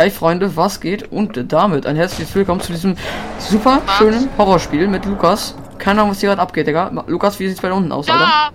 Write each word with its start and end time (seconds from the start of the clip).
Hey 0.00 0.10
Freunde, 0.10 0.56
was 0.56 0.80
geht? 0.80 1.12
Und 1.12 1.52
damit 1.52 1.84
ein 1.84 1.94
herzliches 1.94 2.34
Willkommen 2.34 2.62
zu 2.62 2.72
diesem 2.72 2.96
super 3.38 3.82
schönen 3.98 4.30
Horrorspiel 4.38 4.88
mit 4.88 5.04
Lukas. 5.04 5.54
Keine 5.76 6.00
Ahnung, 6.00 6.12
was 6.12 6.20
hier 6.20 6.30
gerade 6.30 6.40
abgeht, 6.40 6.66
Digga. 6.66 6.90
Lukas, 7.06 7.38
wie 7.38 7.46
sieht's 7.46 7.60
bei 7.60 7.70
unten 7.70 7.92
aus, 7.92 8.08
Alter? 8.08 8.24
Da! 8.24 8.50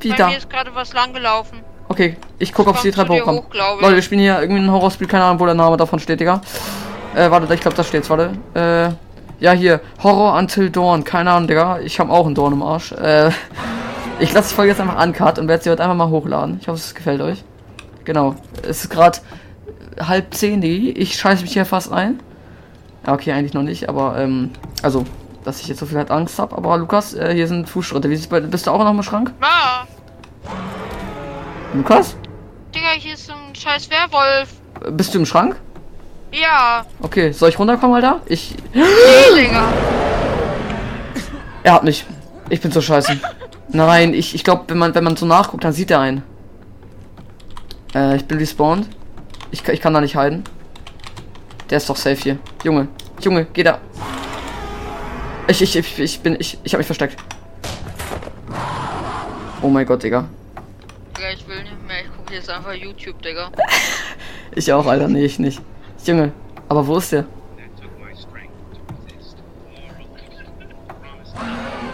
Wie 0.00 0.10
Bei 0.10 0.16
da? 0.16 0.28
mir 0.28 0.36
ist 0.36 0.50
gerade 0.50 0.74
was 0.74 0.92
lang 0.92 1.14
gelaufen. 1.14 1.60
Okay, 1.88 2.18
ich 2.38 2.52
gucke, 2.52 2.68
ob 2.68 2.76
sie 2.76 2.90
die 2.90 2.94
Treppe 2.94 3.14
hochkommen. 3.14 3.40
hoch, 3.40 3.46
ich. 3.54 3.80
Leute, 3.80 3.94
wir 3.94 4.02
spielen 4.02 4.20
hier 4.20 4.38
irgendwie 4.38 4.60
ein 4.60 4.70
Horrorspiel, 4.70 5.06
keine 5.06 5.24
Ahnung, 5.24 5.40
wo 5.40 5.46
der 5.46 5.54
Name 5.54 5.78
davon 5.78 5.98
steht, 5.98 6.20
Digga. 6.20 6.42
Äh, 7.14 7.30
warte, 7.30 7.54
ich 7.54 7.60
glaube, 7.62 7.74
da 7.74 7.84
steht's, 7.84 8.10
warte. 8.10 8.32
Äh, 8.52 9.42
ja, 9.42 9.52
hier, 9.52 9.80
Horror 10.02 10.36
Until 10.36 10.68
Dawn, 10.68 11.04
keine 11.04 11.30
Ahnung, 11.30 11.48
Digga. 11.48 11.78
Ich 11.78 11.98
habe 12.00 12.12
auch 12.12 12.26
einen 12.26 12.34
Dorn 12.34 12.52
im 12.52 12.62
Arsch. 12.62 12.92
Äh, 12.92 13.30
ich 14.20 14.30
lasse 14.34 14.50
die 14.50 14.54
Folge 14.56 14.72
jetzt 14.72 14.80
einfach 14.82 15.02
uncut 15.02 15.38
und 15.38 15.48
werde 15.48 15.64
sie 15.64 15.70
heute 15.70 15.84
einfach 15.84 15.96
mal 15.96 16.10
hochladen. 16.10 16.58
Ich 16.60 16.68
hoffe, 16.68 16.76
es 16.76 16.94
gefällt 16.94 17.22
euch. 17.22 17.42
Genau, 18.04 18.34
es 18.62 18.84
ist 18.84 18.90
gerade 18.90 19.20
halb 20.00 20.34
zehn, 20.34 20.60
Diggi. 20.60 20.90
Ich 20.90 21.14
scheiße 21.16 21.42
mich 21.42 21.52
hier 21.52 21.64
fast 21.66 21.92
ein. 21.92 22.20
Ja, 23.06 23.14
okay, 23.14 23.32
eigentlich 23.32 23.54
noch 23.54 23.62
nicht, 23.62 23.88
aber, 23.88 24.18
ähm, 24.18 24.50
also, 24.82 25.04
dass 25.44 25.60
ich 25.60 25.68
jetzt 25.68 25.80
so 25.80 25.86
viel 25.86 25.98
halt 25.98 26.10
Angst 26.10 26.38
habe. 26.38 26.56
Aber 26.56 26.76
Lukas, 26.78 27.14
äh, 27.14 27.34
hier 27.34 27.48
sind 27.48 27.68
Fußschritte. 27.68 28.08
Wie 28.08 28.16
sieht's 28.16 28.28
bei, 28.28 28.40
bist 28.40 28.66
du 28.66 28.70
auch 28.70 28.78
noch 28.78 28.90
im 28.90 29.02
Schrank? 29.02 29.32
Ah, 29.40 29.84
Lukas? 31.74 32.16
Digga, 32.74 32.90
hier 32.98 33.14
ist 33.14 33.30
ein 33.30 33.54
scheiß 33.54 33.88
Werwolf. 33.90 34.50
Äh, 34.84 34.90
Bist 34.92 35.14
du 35.14 35.18
im 35.18 35.26
Schrank? 35.26 35.56
Ja. 36.32 36.84
Okay, 37.00 37.32
soll 37.32 37.48
ich 37.50 37.58
runterkommen, 37.58 37.96
Alter? 37.96 38.20
Ich. 38.26 38.54
Nee, 38.74 38.82
Digga. 39.36 39.64
Er 41.62 41.72
hat 41.74 41.84
mich. 41.84 42.04
Ich 42.48 42.60
bin 42.60 42.70
so 42.72 42.80
scheiße. 42.80 43.18
Nein, 43.68 44.14
ich, 44.14 44.34
ich 44.34 44.44
glaube, 44.44 44.64
wenn 44.68 44.78
man, 44.78 44.94
wenn 44.94 45.04
man 45.04 45.16
so 45.16 45.26
nachguckt, 45.26 45.64
dann 45.64 45.72
sieht 45.72 45.90
er 45.90 46.00
einen. 46.00 46.22
Äh, 47.94 48.16
ich 48.16 48.24
bin 48.26 48.38
respawned. 48.38 48.88
Ich, 49.52 49.62
kann- 49.62 49.74
ich 49.74 49.80
kann 49.80 49.94
da 49.94 50.00
nicht 50.00 50.16
halten. 50.16 50.42
Der 51.70 51.76
ist 51.78 51.88
doch 51.88 51.96
safe 51.96 52.16
hier. 52.20 52.38
Junge, 52.64 52.88
Junge, 53.20 53.46
geh 53.52 53.62
da. 53.62 53.78
Ich, 55.46 55.62
ich, 55.62 55.76
ich, 55.76 55.98
ich 56.00 56.20
bin, 56.20 56.36
ich, 56.40 56.58
ich 56.64 56.72
habe 56.74 56.80
mich 56.80 56.86
versteckt. 56.86 57.16
Oh 59.62 59.68
mein 59.68 59.86
Gott, 59.86 60.02
Digga. 60.02 60.24
Digga, 61.16 61.30
ich 61.30 61.46
will 61.46 61.62
nicht 61.62 61.86
mehr. 61.86 62.00
Ich 62.02 62.16
gucke 62.16 62.34
jetzt 62.34 62.50
einfach 62.50 62.72
YouTube, 62.74 63.22
Digga. 63.22 63.50
Ich 64.54 64.70
auch, 64.70 64.84
Alter. 64.84 65.08
Nee, 65.08 65.24
ich 65.24 65.38
nicht. 65.38 65.62
Junge, 66.04 66.30
aber 66.68 66.86
wo 66.86 66.98
ist 66.98 67.10
der? 67.12 67.24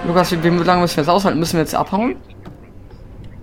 Lukas, 0.07 0.33
wie, 0.33 0.43
wie 0.43 0.49
lange 0.49 0.81
müssen 0.83 0.97
wir 0.97 1.03
jetzt 1.03 1.09
aushalten? 1.11 1.39
Müssen 1.39 1.53
wir 1.55 1.61
jetzt 1.61 1.75
abhauen? 1.75 2.17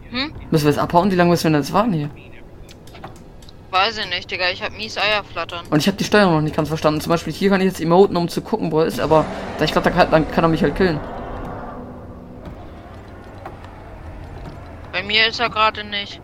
Hm? 0.10 0.34
Müssen 0.52 0.66
wir 0.66 0.72
jetzt 0.72 0.80
abhauen? 0.80 1.12
Wie 1.12 1.16
lange 1.16 1.30
müssen 1.30 1.46
wir 1.46 1.52
denn 1.52 1.62
jetzt 1.62 1.72
warten 1.72 1.94
hier? 1.94 2.10
Weiß 3.76 3.98
ich 3.98 4.08
nicht, 4.08 4.32
Digga. 4.32 4.46
Ich 4.54 4.64
hab 4.64 4.72
mies 4.72 4.98
Eier 4.98 5.22
flattern. 5.26 5.66
Und 5.70 5.80
ich 5.80 5.88
habe 5.88 5.98
die 5.98 6.06
Steuerung 6.06 6.36
noch 6.36 6.42
nicht 6.42 6.56
ganz 6.56 6.70
verstanden. 6.70 7.02
Zum 7.02 7.10
Beispiel 7.10 7.34
hier 7.34 7.50
kann 7.50 7.60
ich 7.60 7.68
jetzt 7.68 7.82
emoten, 7.82 8.16
um 8.16 8.30
zu 8.30 8.42
gucken, 8.42 8.72
wo 8.72 8.80
er 8.80 8.86
ist, 8.86 9.02
aber 9.02 9.26
da 9.58 9.66
ich 9.66 9.74
glaube, 9.74 9.90
da 9.90 9.94
kann, 9.94 10.10
dann 10.12 10.32
kann 10.32 10.46
er 10.46 10.48
mich 10.48 10.64
halt 10.64 10.78
killen. 10.78 10.98
Bei 14.94 15.04
mir 15.04 15.28
ist 15.28 15.42
er 15.42 15.50
gerade 15.50 15.84
nicht. 15.84 16.22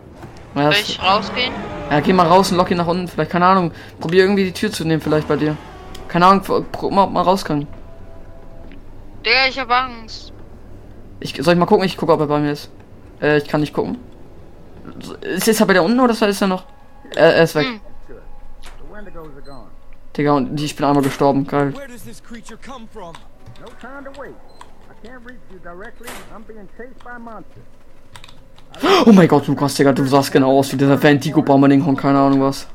Ja, 0.54 0.72
Soll 0.72 0.80
ich 0.80 0.98
rausgehen? 1.02 1.52
ja, 1.90 2.00
geh 2.00 2.14
mal 2.14 2.26
raus 2.26 2.50
und 2.52 2.56
lock 2.56 2.70
ihn 2.70 2.78
nach 2.78 2.86
unten. 2.86 3.06
Vielleicht, 3.06 3.30
keine 3.30 3.44
Ahnung. 3.44 3.72
Probier 4.00 4.22
irgendwie 4.22 4.44
die 4.44 4.52
Tür 4.52 4.72
zu 4.72 4.86
nehmen, 4.86 5.02
vielleicht 5.02 5.28
bei 5.28 5.36
dir. 5.36 5.54
Keine 6.08 6.24
Ahnung, 6.24 6.42
guck 6.72 6.90
mal, 6.90 7.04
ob 7.04 7.12
man 7.12 7.22
raus 7.22 7.44
kann. 7.44 7.66
Digga, 9.26 9.46
ich 9.50 9.58
hab 9.60 9.70
Angst. 9.70 10.32
Ich, 11.20 11.34
soll 11.38 11.52
ich 11.52 11.60
mal 11.60 11.66
gucken? 11.66 11.84
Ich 11.84 11.98
gucke, 11.98 12.14
ob 12.14 12.20
er 12.20 12.28
bei 12.28 12.38
mir 12.38 12.52
ist. 12.52 12.70
Äh, 13.20 13.36
ich 13.36 13.44
kann 13.46 13.60
nicht 13.60 13.74
gucken. 13.74 13.98
So, 15.00 15.16
Ist 15.16 15.46
jetzt 15.46 15.66
bei 15.66 15.74
der 15.74 15.84
unten 15.84 16.00
oder 16.00 16.14
ist 16.14 16.40
er 16.40 16.48
noch? 16.48 16.64
Er, 17.16 17.34
er 17.34 17.44
ist 17.44 17.54
weg. 17.54 17.66
Hm. 17.66 17.80
Digga, 20.16 20.32
und 20.32 20.60
ich 20.60 20.76
bin 20.76 20.84
einmal 20.84 21.02
gestorben. 21.02 21.46
Geil. 21.46 21.74
Where 21.74 21.88
does 21.88 22.04
this 22.04 22.22
creature 22.22 22.58
come 22.58 22.86
from? 22.92 23.14
No 23.60 23.66
time 23.80 24.04
to 24.04 24.20
wait. 24.20 24.34
I 24.90 25.06
can't 25.06 25.24
reach 25.24 25.40
you 25.50 25.58
directly. 25.58 26.08
I'm 26.34 26.42
being 26.46 26.68
chased 26.76 27.02
by 27.04 27.18
monsters. 27.18 27.64
Oh 29.06 29.12
mein 29.12 29.28
Gott, 29.28 29.46
Lukas, 29.48 29.74
Digga, 29.74 29.92
du 29.92 30.06
sahst 30.06 30.32
genau 30.32 30.58
aus 30.58 30.72
wie 30.72 30.76
dieser 30.76 31.02
Vantigo 31.02 31.42
Bomberling 31.42 31.84
und 31.84 31.96
keine 31.96 32.18
Ahnung 32.18 32.40
was. 32.40 32.66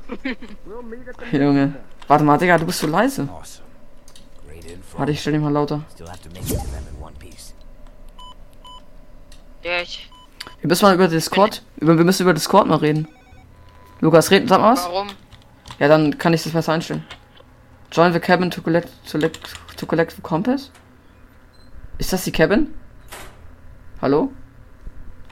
The 1.32 1.38
Junge. 1.38 1.74
Warte 2.08 2.24
mal, 2.24 2.38
Digga, 2.38 2.58
du 2.58 2.66
bist 2.66 2.80
so 2.80 2.88
leise. 2.88 3.28
Warte, 4.96 5.12
ich 5.12 5.22
stell 5.22 5.34
dich 5.34 5.42
mal 5.42 5.52
lauter. 5.52 5.82
Wir 9.64 10.68
müssen 10.68 10.86
mal 10.86 10.96
über 10.96 11.08
Discord. 11.08 11.64
Über, 11.78 11.98
wir 11.98 12.06
müssen 12.06 12.24
über 12.24 12.34
Discord 12.34 12.68
mal 12.68 12.78
reden. 12.78 13.08
Lukas, 14.00 14.32
reden, 14.32 14.48
sag 14.48 14.62
mal 14.62 14.74
was. 14.74 14.86
Warum? 14.86 15.08
Ja, 15.80 15.88
dann 15.88 16.18
kann 16.18 16.34
ich 16.34 16.44
das 16.44 16.54
besser 16.54 16.74
einstellen. 16.74 17.06
Join 17.92 18.14
the 18.14 18.20
cabin 18.20 18.52
to 18.52 18.62
collect, 18.62 18.90
to 19.06 19.18
collect, 19.18 19.40
to 19.78 19.86
collect 19.86 20.12
the 20.12 20.22
compass? 20.22 20.72
Ist 21.98 22.14
das 22.14 22.24
die 22.24 22.32
Cabin? 22.32 22.74
Hallo? 24.02 24.32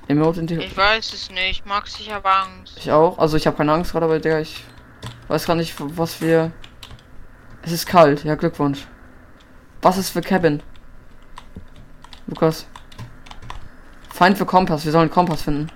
Emote 0.08 0.40
in 0.40 0.48
die... 0.48 0.56
Ich 0.56 0.76
weiß 0.76 1.14
es 1.14 1.30
nicht. 1.32 1.66
Max, 1.66 2.00
ich 2.00 2.12
hab 2.12 2.26
Angst. 2.26 2.78
Ich 2.78 2.92
auch. 2.92 3.18
Also 3.20 3.38
ich 3.38 3.46
habe 3.46 3.58
keine 3.58 3.74
Angst 3.74 3.92
gerade, 3.92 4.06
aber 4.06 4.20
Digga, 4.20 4.40
ich 4.40 4.64
weiß 5.28 5.46
gar 5.46 5.56
nicht, 5.56 5.76
was 5.78 6.22
wir... 6.22 6.52
Es 7.62 7.72
ist 7.72 7.86
kalt. 7.88 8.24
Ja, 8.24 8.36
Glückwunsch. 8.36 8.88
Was 9.82 9.98
ist 9.98 10.12
für 10.12 10.22
Cabin? 10.22 10.62
Lukas. 12.28 12.68
Find 14.12 14.38
the 14.38 14.46
Kompass. 14.46 14.86
Wir 14.86 14.92
sollen 14.92 15.10
Kompass 15.10 15.44
finden. 15.44 15.72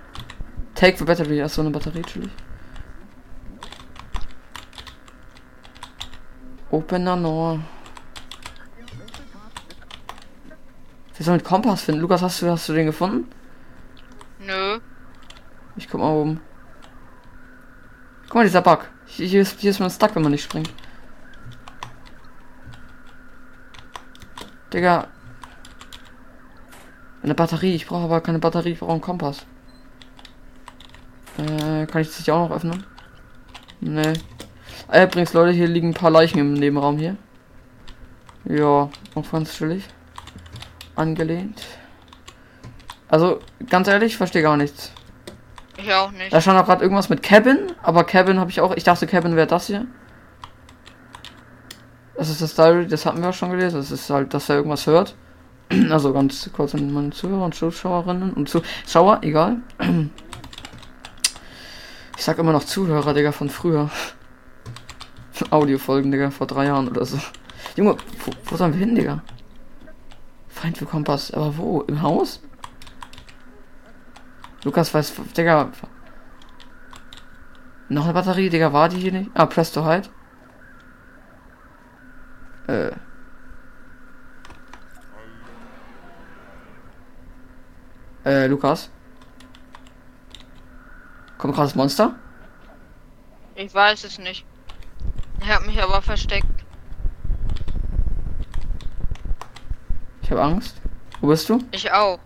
Take 0.75 0.97
the 0.97 1.03
battery. 1.03 1.41
Achso, 1.41 1.61
eine 1.61 1.71
Batterie, 1.71 1.99
natürlich. 1.99 2.31
Open 6.71 7.07
a 7.07 7.15
door. 7.15 7.59
Wir 11.15 11.25
sollen 11.25 11.43
Kompass 11.43 11.81
finden. 11.81 12.01
Lukas, 12.01 12.21
hast 12.21 12.41
du, 12.41 12.49
hast 12.49 12.69
du 12.69 12.73
den 12.73 12.85
gefunden? 12.85 13.29
Nö. 14.39 14.79
Ich 15.75 15.89
guck 15.89 15.99
mal 15.99 16.13
oben. 16.13 16.41
Guck 18.23 18.35
mal, 18.35 18.43
dieser 18.45 18.61
Bug. 18.61 18.87
Hier, 19.05 19.27
hier, 19.27 19.41
ist, 19.41 19.59
hier 19.59 19.71
ist 19.71 19.79
man 19.79 19.89
stuck, 19.89 20.15
wenn 20.15 20.21
man 20.21 20.31
nicht 20.31 20.43
springt. 20.43 20.71
Digga. 24.71 25.07
Eine 27.23 27.35
Batterie. 27.35 27.75
Ich 27.75 27.87
brauche 27.87 28.05
aber 28.05 28.21
keine 28.21 28.39
Batterie. 28.39 28.71
Ich 28.71 28.79
brauche 28.79 28.91
einen 28.91 29.01
Kompass. 29.01 29.45
Äh, 31.37 31.85
kann 31.85 32.01
ich 32.01 32.07
das 32.07 32.23
hier 32.23 32.35
auch 32.35 32.47
noch 32.47 32.55
öffnen? 32.55 32.85
Nee. 33.81 34.13
Äh, 34.91 35.03
übrigens, 35.05 35.33
Leute, 35.33 35.51
hier 35.51 35.67
liegen 35.67 35.89
ein 35.89 35.93
paar 35.93 36.09
Leichen 36.09 36.39
im 36.39 36.53
Nebenraum 36.53 36.97
hier. 36.97 37.15
Ja, 38.45 38.89
auch 39.15 39.31
ganz 39.31 39.53
chillig. 39.53 39.83
Angelehnt. 40.95 41.61
Also, 43.07 43.39
ganz 43.69 43.87
ehrlich, 43.87 44.13
ich 44.13 44.17
verstehe 44.17 44.41
gar 44.41 44.57
nichts. 44.57 44.91
Ich 45.77 45.93
auch 45.93 46.11
nicht. 46.11 46.33
Da 46.33 46.41
stand 46.41 46.59
auch 46.59 46.65
gerade 46.65 46.83
irgendwas 46.83 47.09
mit 47.09 47.23
Cabin, 47.23 47.71
aber 47.83 48.03
Cabin 48.03 48.39
habe 48.39 48.49
ich 48.49 48.61
auch. 48.61 48.75
Ich 48.75 48.83
dachte, 48.83 49.07
Cabin 49.07 49.35
wäre 49.35 49.47
das 49.47 49.67
hier. 49.67 49.85
Das 52.17 52.29
ist 52.29 52.41
das 52.41 52.55
Diary, 52.55 52.87
das 52.87 53.05
hatten 53.05 53.21
wir 53.21 53.29
auch 53.29 53.33
schon 53.33 53.51
gelesen. 53.51 53.77
Das 53.77 53.91
ist 53.91 54.09
halt, 54.09 54.33
dass 54.33 54.49
er 54.49 54.57
irgendwas 54.57 54.87
hört. 54.87 55.15
Also 55.91 56.13
ganz 56.13 56.49
kurz 56.51 56.73
an 56.73 56.91
meine 56.91 57.11
Zuhörer 57.11 57.45
und 57.45 57.53
Zuschauerinnen 57.53 58.33
und 58.33 58.49
Zuschauer, 58.49 59.19
egal. 59.21 59.57
Ich 62.17 62.25
sag 62.25 62.37
immer 62.37 62.51
noch 62.51 62.65
Zuhörer, 62.65 63.13
Digga, 63.13 63.31
von 63.31 63.49
früher. 63.49 63.89
Audiofolgen, 65.51 66.11
Digga, 66.11 66.31
vor 66.31 66.47
drei 66.47 66.65
Jahren 66.65 66.87
oder 66.87 67.05
so. 67.05 67.19
Junge, 67.75 67.97
wo, 68.25 68.31
wo 68.45 68.55
sollen 68.57 68.73
wir 68.73 68.79
hin, 68.79 68.95
Digga? 68.95 69.23
Feind 70.47 70.77
für 70.77 70.85
Kompass, 70.85 71.31
aber 71.31 71.57
wo? 71.57 71.81
Im 71.81 72.01
Haus? 72.01 72.41
Lukas 74.63 74.93
weiß, 74.93 75.13
Digga. 75.35 75.71
Noch 77.87 78.03
eine 78.03 78.13
Batterie, 78.13 78.49
Digga, 78.49 78.73
war 78.73 78.89
die 78.89 78.97
hier 78.97 79.11
nicht? 79.11 79.31
Ah, 79.33 79.45
Press 79.45 79.71
to 79.71 79.85
Hide. 79.85 80.09
Äh. 82.67 82.91
Äh, 88.25 88.47
Lukas? 88.47 88.91
Kommt 91.37 91.55
gerade 91.55 91.67
das 91.67 91.75
Monster? 91.75 92.15
Ich 93.55 93.73
weiß 93.73 94.03
es 94.03 94.19
nicht. 94.19 94.45
Ich 95.41 95.49
hab 95.49 95.65
mich 95.65 95.81
aber 95.81 96.01
versteckt. 96.01 96.45
Ich 100.21 100.31
habe 100.31 100.43
Angst. 100.43 100.81
Wo 101.21 101.27
bist 101.27 101.49
du? 101.49 101.59
Ich 101.71 101.91
auch. 101.91 102.19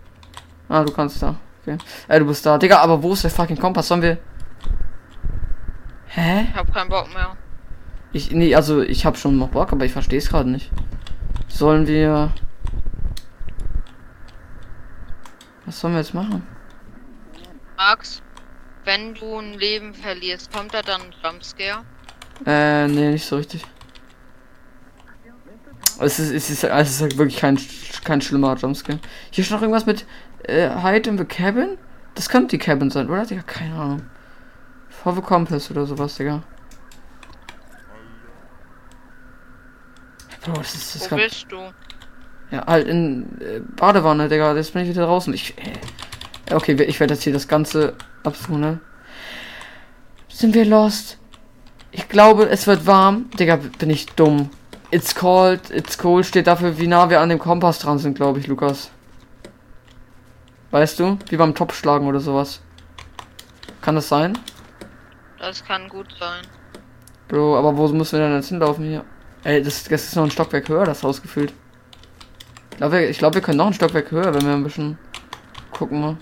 Ah, 0.68 0.84
du 0.84 0.92
kannst 0.92 1.22
da. 1.22 1.36
Okay. 1.62 1.78
Äh, 2.08 2.18
du 2.18 2.26
bist 2.26 2.44
da. 2.44 2.58
Digga, 2.58 2.78
aber 2.78 3.02
wo 3.02 3.12
ist 3.12 3.24
der 3.24 3.30
fucking 3.30 3.58
Kompass? 3.58 3.88
Sollen 3.88 4.02
wir. 4.02 4.18
Hä? 6.08 6.42
Ich 6.50 6.54
hab 6.54 6.72
keinen 6.72 6.90
Bock 6.90 7.12
mehr. 7.12 7.36
Ich, 8.12 8.30
nee, 8.30 8.54
also 8.54 8.82
ich 8.82 9.04
habe 9.06 9.16
schon 9.16 9.38
noch 9.38 9.48
Bock, 9.48 9.72
aber 9.72 9.84
ich 9.84 9.92
verstehe 9.92 10.18
es 10.18 10.28
gerade 10.28 10.48
nicht. 10.48 10.70
Sollen 11.48 11.86
wir. 11.86 12.32
Was 15.66 15.80
sollen 15.80 15.94
wir 15.94 16.00
jetzt 16.00 16.14
machen? 16.14 16.46
Max, 17.76 18.22
wenn 18.84 19.14
du 19.14 19.38
ein 19.38 19.54
Leben 19.54 19.94
verlierst, 19.94 20.52
kommt 20.52 20.74
da 20.74 20.82
dann 20.82 21.00
ein 21.00 21.14
Jumpscare? 21.22 21.84
Äh, 22.46 22.88
nee, 22.88 23.12
nicht 23.12 23.24
so 23.24 23.36
richtig. 23.36 23.64
Es 26.00 26.18
ist, 26.18 26.32
es 26.32 26.50
ist, 26.50 26.64
es 26.64 26.90
ist 26.90 27.00
halt 27.00 27.16
wirklich 27.18 27.38
kein, 27.38 27.58
kein 28.02 28.20
schlimmer 28.20 28.56
Jumpscare. 28.56 28.98
Hier 29.30 29.44
ist 29.44 29.50
noch 29.50 29.62
irgendwas 29.62 29.86
mit 29.86 30.04
äh, 30.44 30.70
Hide 30.82 31.08
in 31.08 31.18
the 31.18 31.24
Cabin? 31.24 31.78
Das 32.14 32.28
könnte 32.28 32.48
die 32.48 32.58
Cabin 32.58 32.90
sein, 32.90 33.08
oder? 33.08 33.24
Digga, 33.24 33.42
keine 33.42 33.74
Ahnung. 33.74 34.02
For 34.88 35.14
the 35.14 35.20
Compass 35.20 35.70
oder 35.70 35.86
sowas, 35.86 36.16
Digga. 36.16 36.42
Bro, 40.44 40.54
das 40.54 40.74
ist, 40.74 40.94
das 40.94 41.10
Wo 41.10 41.16
bist 41.16 41.46
du? 41.48 41.56
ja, 42.50 42.66
halt 42.66 42.86
in 42.86 43.40
äh, 43.40 43.60
Badewanne, 43.60 44.28
Digga. 44.28 44.54
Jetzt 44.54 44.72
bin 44.72 44.82
ich 44.82 44.88
wieder 44.88 45.06
draußen. 45.06 45.32
Ich, 45.32 45.54
äh, 45.58 46.54
okay, 46.54 46.80
ich 46.82 47.00
werde 47.00 47.14
jetzt 47.14 47.22
hier 47.22 47.32
das 47.32 47.48
Ganze 47.48 47.94
absuchen, 48.22 48.60
ne? 48.60 48.80
Sind 50.28 50.54
wir 50.54 50.64
lost? 50.64 51.18
Ich 51.96 52.08
glaube, 52.08 52.48
es 52.48 52.66
wird 52.66 52.86
warm. 52.86 53.30
Digga, 53.38 53.60
bin 53.78 53.88
ich 53.88 54.06
dumm. 54.06 54.50
It's 54.90 55.14
cold, 55.14 55.70
it's 55.70 55.96
cold 55.96 56.26
steht 56.26 56.48
dafür, 56.48 56.76
wie 56.76 56.88
nah 56.88 57.08
wir 57.08 57.20
an 57.20 57.28
dem 57.28 57.38
Kompass 57.38 57.78
dran 57.78 58.00
sind, 58.00 58.16
glaube 58.16 58.40
ich, 58.40 58.48
Lukas. 58.48 58.90
Weißt 60.72 60.98
du? 60.98 61.18
Wie 61.28 61.36
beim 61.36 61.54
Topfschlagen 61.54 62.08
oder 62.08 62.18
sowas. 62.18 62.60
Kann 63.80 63.94
das 63.94 64.08
sein? 64.08 64.36
Das 65.38 65.64
kann 65.64 65.88
gut 65.88 66.08
sein. 66.18 66.42
Bro, 67.28 67.56
aber 67.56 67.76
wo 67.76 67.86
müssen 67.86 68.18
wir 68.18 68.26
denn 68.26 68.34
jetzt 68.34 68.48
hinlaufen 68.48 68.84
hier? 68.84 69.04
Ey, 69.44 69.62
das, 69.62 69.84
das 69.84 70.04
ist 70.04 70.16
noch 70.16 70.24
ein 70.24 70.32
Stockwerk 70.32 70.68
höher, 70.68 70.84
das 70.84 71.04
Haus 71.04 71.22
gefühlt. 71.22 71.52
Ich 72.72 72.76
glaube, 72.78 73.04
ich 73.04 73.18
glaub, 73.18 73.34
wir 73.34 73.40
können 73.40 73.58
noch 73.58 73.68
ein 73.68 73.74
Stockwerk 73.74 74.10
höher, 74.10 74.34
wenn 74.34 74.44
wir 74.44 74.52
ein 74.52 74.64
bisschen 74.64 74.98
gucken 75.70 76.00
mal. 76.00 76.16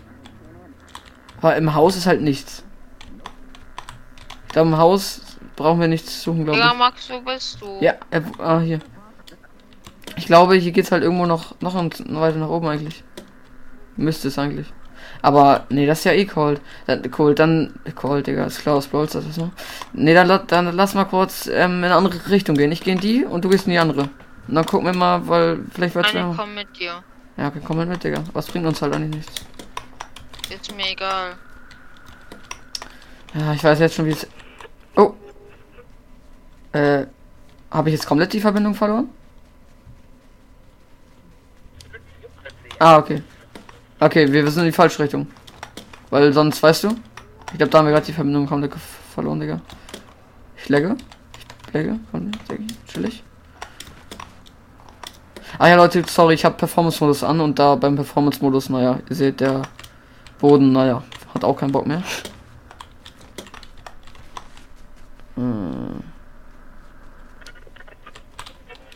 Aber 1.38 1.56
im 1.56 1.74
Haus 1.74 1.96
ist 1.96 2.06
halt 2.06 2.20
nichts. 2.20 2.62
Ich 4.48 4.52
glaube, 4.52 4.68
im 4.68 4.76
Haus 4.76 5.31
brauchen 5.62 5.80
wir 5.80 5.88
nichts 5.88 6.22
suchen, 6.22 6.44
glaube 6.44 6.58
ich. 6.58 6.78
Max, 6.78 7.10
wo 7.10 7.20
bist 7.20 7.60
du? 7.60 7.78
Ja, 7.80 7.94
äh, 8.10 8.20
ah, 8.38 8.60
hier. 8.60 8.80
Ich 10.16 10.26
glaube, 10.26 10.56
hier 10.56 10.72
geht's 10.72 10.92
halt 10.92 11.02
irgendwo 11.02 11.26
noch, 11.26 11.60
noch 11.60 11.74
weiter 11.74 12.38
nach 12.38 12.48
oben 12.48 12.68
eigentlich. 12.68 13.02
Müsste 13.96 14.28
es 14.28 14.38
eigentlich. 14.38 14.66
Aber, 15.20 15.66
nee, 15.68 15.86
das 15.86 16.00
ist 16.00 16.04
ja 16.04 16.12
eh 16.12 16.24
cold. 16.24 16.60
Dann, 16.86 17.10
cold, 17.10 17.38
dann, 17.38 17.74
cold, 17.94 18.26
Digga, 18.26 18.44
ist 18.44 18.60
klar 18.60 18.76
aus 18.76 18.88
Brawl 18.88 19.08
Stars, 19.08 19.28
was 19.28 19.36
noch? 19.36 19.50
Nee, 19.92 20.14
dann, 20.14 20.40
dann 20.46 20.76
lass 20.76 20.94
mal 20.94 21.04
kurz 21.04 21.46
ähm, 21.46 21.78
in 21.78 21.84
eine 21.84 21.94
andere 21.94 22.30
Richtung 22.30 22.56
gehen. 22.56 22.72
Ich 22.72 22.82
gehe 22.82 22.94
in 22.94 23.00
die 23.00 23.24
und 23.24 23.44
du 23.44 23.48
gehst 23.48 23.66
in 23.66 23.72
die 23.72 23.78
andere. 23.78 24.10
Und 24.48 24.54
dann 24.54 24.66
gucken 24.66 24.86
wir 24.86 24.96
mal, 24.96 25.26
weil 25.28 25.60
vielleicht 25.72 25.96
ich 25.96 26.14
wärmer. 26.14 26.34
komm 26.36 26.54
mit 26.54 26.78
dir. 26.78 27.02
Ja, 27.36 27.48
okay, 27.48 27.60
komm 27.64 27.78
halt 27.78 27.88
mit, 27.88 28.02
Digga. 28.02 28.22
Was 28.32 28.46
bringt 28.46 28.66
uns 28.66 28.82
halt 28.82 28.94
eigentlich 28.94 29.16
nichts. 29.16 29.44
Ist 30.50 30.74
mir 30.76 30.90
egal. 30.90 31.36
Ja, 33.34 33.54
ich 33.54 33.64
weiß 33.64 33.78
jetzt 33.78 33.94
schon, 33.94 34.06
wie 34.06 34.10
es. 34.10 34.26
Oh. 34.96 35.14
Äh, 36.72 37.06
habe 37.70 37.88
ich 37.88 37.94
jetzt 37.94 38.06
komplett 38.06 38.32
die 38.32 38.40
Verbindung 38.40 38.74
verloren? 38.74 39.08
Ah, 42.78 42.98
okay. 42.98 43.22
Okay, 44.00 44.30
wir 44.32 44.50
sind 44.50 44.62
in 44.62 44.68
die 44.68 44.72
falsche 44.72 45.02
Richtung. 45.02 45.26
Weil 46.10 46.32
sonst, 46.32 46.62
weißt 46.62 46.84
du? 46.84 46.88
Ich 47.52 47.58
glaube, 47.58 47.70
da 47.70 47.78
haben 47.78 47.86
wir 47.86 47.92
gerade 47.92 48.06
die 48.06 48.12
Verbindung 48.12 48.46
komplett 48.46 48.72
verloren, 49.14 49.40
Digga. 49.40 49.60
Ich 50.56 50.68
legge. 50.68 50.96
Ich 51.68 51.74
legge. 51.74 51.98
Chillig. 52.88 53.22
Ah 55.58 55.68
ja, 55.68 55.76
Leute, 55.76 56.02
sorry, 56.08 56.34
ich 56.34 56.44
habe 56.44 56.56
Performance-Modus 56.56 57.22
an 57.22 57.40
und 57.40 57.58
da 57.58 57.74
beim 57.74 57.94
Performance-Modus, 57.94 58.70
naja, 58.70 58.98
ihr 59.08 59.16
seht, 59.16 59.40
der 59.40 59.62
Boden, 60.40 60.72
naja, 60.72 61.02
hat 61.34 61.44
auch 61.44 61.56
keinen 61.56 61.72
Bock 61.72 61.86
mehr. 61.86 62.02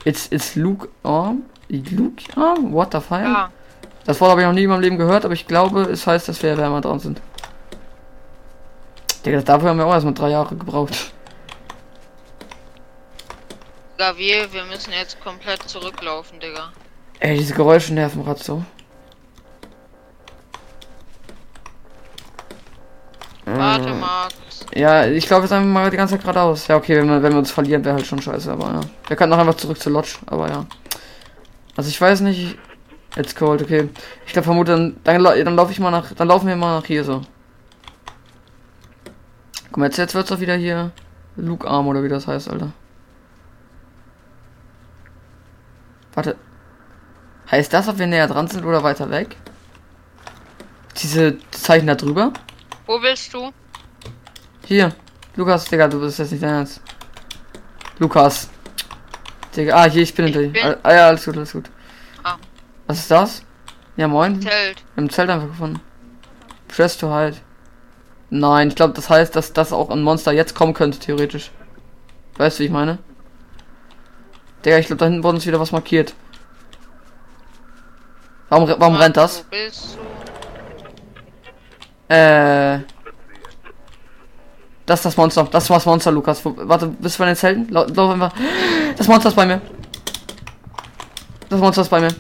It's, 0.07 0.29
it's 0.31 0.55
Luke 0.55 0.89
Arm? 1.03 1.43
Luke 1.69 2.23
Arm? 2.37 2.73
What 2.73 2.93
the 2.93 3.01
fuck? 3.01 3.23
Ja. 3.23 3.51
Das 4.05 4.21
Wort 4.21 4.31
habe 4.31 4.41
ich 4.41 4.47
noch 4.47 4.55
nie 4.55 4.63
in 4.63 4.71
meinem 4.71 4.81
Leben 4.81 4.99
gehört, 4.99 5.25
aber 5.25 5.35
ich 5.35 5.49
glaube, 5.49 5.83
es 5.83 6.07
heißt, 6.07 6.29
dass 6.29 6.41
wir 6.45 6.57
wärmer 6.57 6.81
dran 6.81 7.01
sind. 7.01 7.21
Digga, 9.25 9.41
dafür 9.43 9.71
haben 9.71 9.79
wir 9.79 9.87
auch 9.87 9.93
erstmal 9.93 10.15
drei 10.15 10.31
Jahre 10.31 10.55
gebraucht. 10.55 11.11
Digga, 13.99 14.17
wir, 14.17 14.65
müssen 14.67 14.93
jetzt 14.93 15.21
komplett 15.25 15.65
zurücklaufen, 15.65 16.39
Digga. 16.39 16.73
Ey, 17.19 17.39
diese 17.39 17.55
Geräusche 17.55 17.93
nerven 17.93 18.25
gerade 18.25 18.41
so. 18.41 18.65
Warte, 23.45 23.93
Max. 23.93 24.37
Ja, 24.77 25.07
ich 25.07 25.27
glaube, 25.27 25.45
jetzt 25.45 25.53
einfach 25.53 25.67
mal 25.67 25.91
die 25.91 25.97
ganze 25.97 26.15
Zeit 26.15 26.21
geradeaus. 26.21 26.67
Ja, 26.67 26.77
okay, 26.77 26.99
wenn 26.99 27.09
wir, 27.09 27.23
wenn 27.23 27.33
wir 27.33 27.39
uns 27.39 27.51
verlieren, 27.51 27.83
wäre 27.83 27.95
halt 27.95 28.07
schon 28.07 28.21
scheiße, 28.21 28.53
aber 28.53 28.67
ja. 28.67 28.81
Wir 29.09 29.17
könnten 29.17 29.33
auch 29.33 29.39
einfach 29.39 29.55
zurück 29.55 29.81
zur 29.81 29.93
Lodge, 29.93 30.17
aber 30.27 30.51
ja. 30.51 30.67
Also 31.77 31.89
ich 31.89 31.99
weiß 31.99 32.21
nicht. 32.21 32.59
It's 33.17 33.35
cold, 33.35 33.63
okay. 33.63 33.89
Ich 34.27 34.35
glaube 34.35 34.45
vermute, 34.45 34.73
dann, 34.73 34.97
dann, 35.03 35.25
dann 35.25 35.57
laufe 35.57 35.73
ich 35.73 35.81
mal 35.81 35.91
nach. 35.91 36.13
Dann 36.13 36.29
laufen 36.29 36.47
wir 36.47 36.57
mal 36.57 36.79
nach 36.79 36.87
hier 36.87 37.05
so. 37.05 37.23
Guck 39.69 39.79
mal, 39.79 39.87
jetzt, 39.87 39.97
jetzt 39.97 40.15
wird's 40.15 40.29
doch 40.29 40.41
wieder 40.41 40.57
hier 40.57 40.91
Luke 41.37 41.67
Arm 41.67 41.87
oder 41.87 42.03
wie 42.03 42.11
das 42.11 42.27
heißt, 42.27 42.51
Alter. 42.51 42.73
Warte. 46.13 46.37
Heißt 47.51 47.73
das, 47.73 47.89
ob 47.89 47.99
wir 47.99 48.07
näher 48.07 48.29
dran 48.29 48.49
sind 48.49 48.67
oder 48.67 48.83
weiter 48.83 49.09
weg? 49.11 49.37
Diese 50.99 51.39
Zeichen 51.51 51.87
da 51.87 51.95
drüber? 51.95 52.35
Wo 52.85 53.01
bist 53.01 53.33
du? 53.33 53.53
Hier, 54.67 54.93
Lukas, 55.37 55.65
Digga, 55.67 55.87
du 55.87 56.01
bist 56.01 56.19
jetzt 56.19 56.33
nicht 56.33 56.43
dein 56.43 56.51
Ernst. 56.55 56.81
Lukas. 58.01 58.51
Digga, 59.55 59.77
ah, 59.77 59.85
hier, 59.85 60.03
ich 60.03 60.13
bin 60.13 60.25
hinter 60.25 60.43
dir. 60.43 60.79
Ah, 60.83 60.93
ja, 60.93 61.07
alles 61.07 61.25
gut, 61.25 61.37
alles 61.37 61.53
gut. 61.53 61.71
Ah. 62.25 62.35
Was 62.89 62.99
ist 62.99 63.11
das? 63.13 63.43
Ja, 63.97 64.09
moin. 64.09 64.43
Zelt. 64.43 64.83
Im 64.97 65.09
Zelt 65.09 65.31
einfach 65.31 65.47
gefunden. 65.47 65.81
Press 66.67 66.99
to 66.99 67.09
hide. 67.09 67.37
Nein, 68.31 68.67
ich 68.67 68.75
glaube, 68.75 68.93
das 68.95 69.09
heißt, 69.09 69.37
dass 69.37 69.53
das 69.53 69.73
auch 69.73 69.89
ein 69.89 70.03
Monster 70.03 70.33
jetzt 70.33 70.57
kommen 70.57 70.75
könnte, 70.75 70.99
theoretisch. 70.99 71.53
Weißt 72.37 72.59
du, 72.59 72.63
wie 72.63 72.67
ich 72.67 72.73
meine? 72.73 72.99
Digga, 74.65 74.79
ich 74.79 74.89
glaube, 74.89 74.99
da 74.99 75.05
hinten 75.05 75.23
wurde 75.23 75.37
uns 75.37 75.47
wieder 75.47 75.61
was 75.61 75.71
markiert. 75.71 76.13
Warum, 78.49 78.69
warum 78.69 78.97
rennt 78.97 79.17
das? 79.17 79.45
Äh. 82.09 82.81
Das 84.87 85.01
ist 85.01 85.05
das 85.07 85.17
Monster. 85.17 85.45
Das 85.51 85.65
ist 85.65 85.71
das 85.71 85.85
Monster, 85.87 86.13
Lukas. 86.13 86.41
Warte, 86.45 86.87
bist 86.87 87.17
du 87.17 87.23
bei 87.23 87.27
den 87.27 87.37
Zelten? 87.37 87.69
Lau- 87.71 87.87
Lauf 87.87 88.13
einfach. 88.13 88.33
Das 88.97 89.09
Monster 89.09 89.29
ist 89.31 89.35
bei 89.35 89.45
mir. 89.47 89.61
Das 91.49 91.61
Monster 91.61 91.83
ist 91.83 91.89
bei 91.89 92.01
mir. 92.01 92.15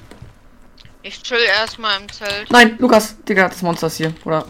Ich 1.02 1.22
chill 1.22 1.38
erstmal 1.60 2.00
im 2.00 2.10
Zelt. 2.10 2.50
Nein, 2.50 2.74
Lukas. 2.78 3.16
Digga, 3.22 3.48
das 3.48 3.62
Monster 3.62 3.86
ist 3.86 3.96
hier. 3.96 4.12
Oder. 4.24 4.44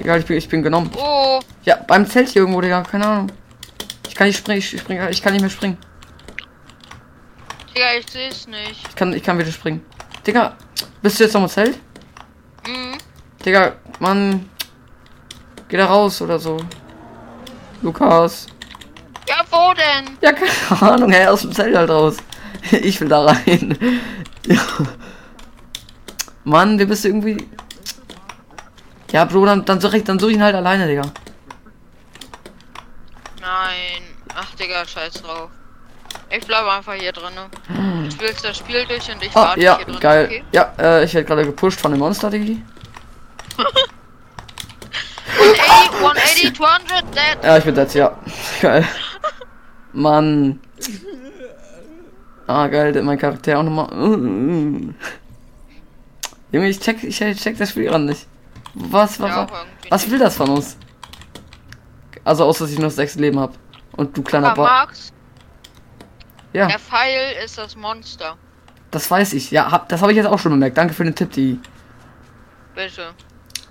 Egal, 0.00 0.18
ich 0.18 0.26
bin, 0.26 0.36
ich 0.36 0.48
bin 0.48 0.62
genommen. 0.62 0.90
Oh, 0.96 1.38
Ja, 1.64 1.76
beim 1.86 2.04
Zelt 2.08 2.28
hier 2.30 2.42
irgendwo, 2.42 2.60
Digga. 2.60 2.82
Keine 2.82 3.06
Ahnung. 3.06 3.32
Ich 4.08 4.14
kann 4.16 4.26
nicht 4.26 4.36
springen. 4.38 4.58
Ich, 4.58 4.68
spring, 4.80 5.00
ich 5.08 5.22
kann 5.22 5.32
nicht 5.32 5.42
mehr 5.42 5.50
springen. 5.50 5.78
Digga, 7.74 7.86
ich 7.98 8.10
seh's 8.10 8.46
nicht. 8.48 8.88
Ich 8.88 8.96
kann, 8.96 9.12
ich 9.12 9.22
kann 9.22 9.38
wieder 9.38 9.52
springen. 9.52 9.84
Digga, 10.26 10.56
bist 11.02 11.18
du 11.20 11.24
jetzt 11.24 11.32
noch 11.34 11.42
im 11.42 11.48
Zelt? 11.48 11.78
Mhm. 12.66 12.98
Digga, 13.44 13.72
Mann. 14.00 14.48
Geh 15.68 15.76
da 15.76 15.86
raus 15.86 16.20
oder 16.22 16.38
so. 16.40 16.56
Lukas. 17.84 18.46
Ja, 19.28 19.36
wo 19.50 19.72
denn? 19.74 20.16
Ja, 20.20 20.32
keine 20.32 20.92
Ahnung, 20.92 21.10
hey, 21.12 21.26
aus 21.26 21.42
dem 21.42 21.52
Zelt 21.52 21.76
halt 21.76 21.90
raus. 21.90 22.16
Ich 22.70 22.98
will 22.98 23.08
da 23.08 23.26
rein. 23.26 23.76
Ja. 24.46 24.60
Mann, 26.44 26.78
du 26.78 26.86
bist 26.86 27.04
irgendwie. 27.04 27.46
Ja, 29.12 29.26
Bro, 29.26 29.44
dann, 29.44 29.64
dann 29.66 29.80
suche 29.82 29.98
ich, 29.98 30.04
dann 30.04 30.18
such 30.18 30.28
ich 30.28 30.36
ihn 30.36 30.42
halt 30.42 30.54
alleine, 30.54 30.86
Digga. 30.86 31.02
Nein. 33.40 34.02
Ach, 34.34 34.54
Digga, 34.54 34.86
scheiß 34.86 35.12
drauf. 35.22 35.50
Ich 36.30 36.46
bleibe 36.46 36.72
einfach 36.72 36.94
hier 36.94 37.12
drin. 37.12 37.34
Du 38.04 38.10
spielst 38.10 38.44
das 38.44 38.56
Spiel 38.56 38.86
durch 38.86 39.10
und 39.12 39.22
ich 39.22 39.30
Ah, 39.36 39.48
warte 39.48 39.60
ja, 39.60 39.76
hier 39.76 39.84
drin. 39.86 40.00
geil. 40.00 40.24
Okay? 40.26 40.44
Ja, 40.52 40.72
äh, 40.78 41.04
ich 41.04 41.12
werde 41.14 41.26
gerade 41.26 41.44
gepusht 41.44 41.78
von 41.80 41.90
dem 41.92 42.00
Monster, 42.00 42.30
Diggi. 42.30 42.62
180, 45.38 46.00
180, 46.00 46.54
200, 46.54 47.02
dead. 47.14 47.38
Ja, 47.42 47.58
ich 47.58 47.64
bin 47.64 47.76
jetzt, 47.76 47.94
ja. 47.94 48.16
Geil. 48.60 48.86
Mann. 49.92 50.60
Ah, 52.46 52.66
geil, 52.66 53.02
mein 53.02 53.18
Charakter 53.18 53.58
auch 53.58 53.62
nochmal. 53.62 53.88
Junge, 56.52 56.68
ich 56.68 56.78
check, 56.78 57.02
ich 57.02 57.18
check 57.18 57.58
das 57.58 57.70
Spiel 57.70 57.84
gerade 57.84 58.04
nicht. 58.04 58.26
Was, 58.74 59.18
was, 59.20 59.30
Ja, 59.30 59.46
was, 59.88 60.10
will 60.10 60.18
das 60.18 60.36
von 60.36 60.50
uns? 60.50 60.76
Also, 62.24 62.44
außer 62.44 62.64
dass 62.64 62.72
ich 62.72 62.78
nur 62.78 62.90
sechs 62.90 63.14
Leben 63.16 63.38
habe. 63.38 63.54
Und 63.96 64.16
du 64.16 64.22
kleiner 64.22 64.50
Aber 64.50 64.64
ba 64.64 64.86
Max, 64.86 65.12
Ja, 66.52 66.66
der 66.66 66.78
Pfeil 66.78 67.36
ist 67.44 67.56
das 67.58 67.76
Monster. 67.76 68.36
das 68.90 69.10
weiß 69.10 69.32
ich. 69.34 69.50
Ja, 69.50 69.70
hab, 69.70 69.88
das 69.88 70.00
habe 70.02 70.12
ich 70.12 70.16
jetzt 70.16 70.26
auch 70.26 70.38
schon 70.38 70.52
bemerkt. 70.52 70.76
Danke 70.76 70.94
für 70.94 71.04
den 71.04 71.14
Tipp, 71.14 71.30
die. 71.32 71.60
Bitte. 72.74 73.14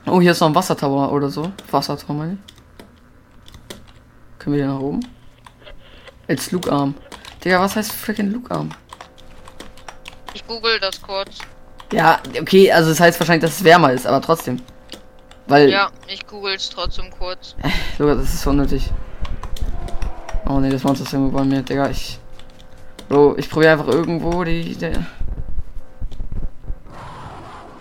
Oh, 0.06 0.20
hier 0.20 0.32
ist 0.32 0.42
noch 0.42 0.50
ein 0.50 0.56
Wassertower 0.56 1.12
oder 1.12 1.30
so. 1.30 1.52
Wassertower, 1.72 2.16
meine 2.16 2.34
ich. 2.34 2.40
Können 4.40 4.56
wir 4.58 4.66
hier 4.66 4.74
nach 4.74 4.82
oben? 4.82 5.00
Als 6.28 6.52
Luke 6.52 6.72
Arm. 6.72 6.94
Digga, 7.44 7.62
was 7.62 7.76
heißt 7.76 7.92
freaking 7.92 8.32
Luke 8.32 8.54
Arm? 8.54 8.70
Ich 10.34 10.46
google 10.46 10.80
das 10.80 11.02
kurz. 11.02 11.38
Ja, 11.94 12.20
okay, 12.40 12.72
also 12.72 12.92
es 12.92 13.00
heißt 13.00 13.20
wahrscheinlich, 13.20 13.44
dass 13.44 13.60
es 13.60 13.64
wärmer 13.64 13.94
ist, 13.94 14.06
aber 14.06 14.22
trotzdem. 14.22 14.60
Weil, 15.48 15.70
Ja, 15.70 15.90
ich 16.08 16.26
google 16.26 16.56
es 16.56 16.70
trotzdem 16.70 17.10
kurz. 17.12 17.56
Lukas, 17.98 18.18
das 18.18 18.34
ist 18.34 18.42
so 18.42 18.50
unnötig. 18.50 18.92
Oh 20.50 20.60
ne, 20.60 20.70
das 20.70 20.84
Monster 20.84 21.06
ist 21.06 21.14
irgendwo 21.14 21.38
bei 21.38 21.44
mir, 21.44 21.62
Digga, 21.62 21.90
ich. 21.90 22.20
Bro, 23.08 23.36
ich 23.38 23.50
probiere 23.50 23.74
einfach 23.74 23.88
irgendwo 23.88 24.44
die. 24.44 24.76
die 24.76 24.94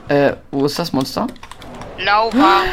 äh, 0.09 0.37
wo 0.51 0.67
ist 0.67 0.79
das 0.79 0.93
Monster? 0.93 1.27
Lauwarm. 2.05 2.67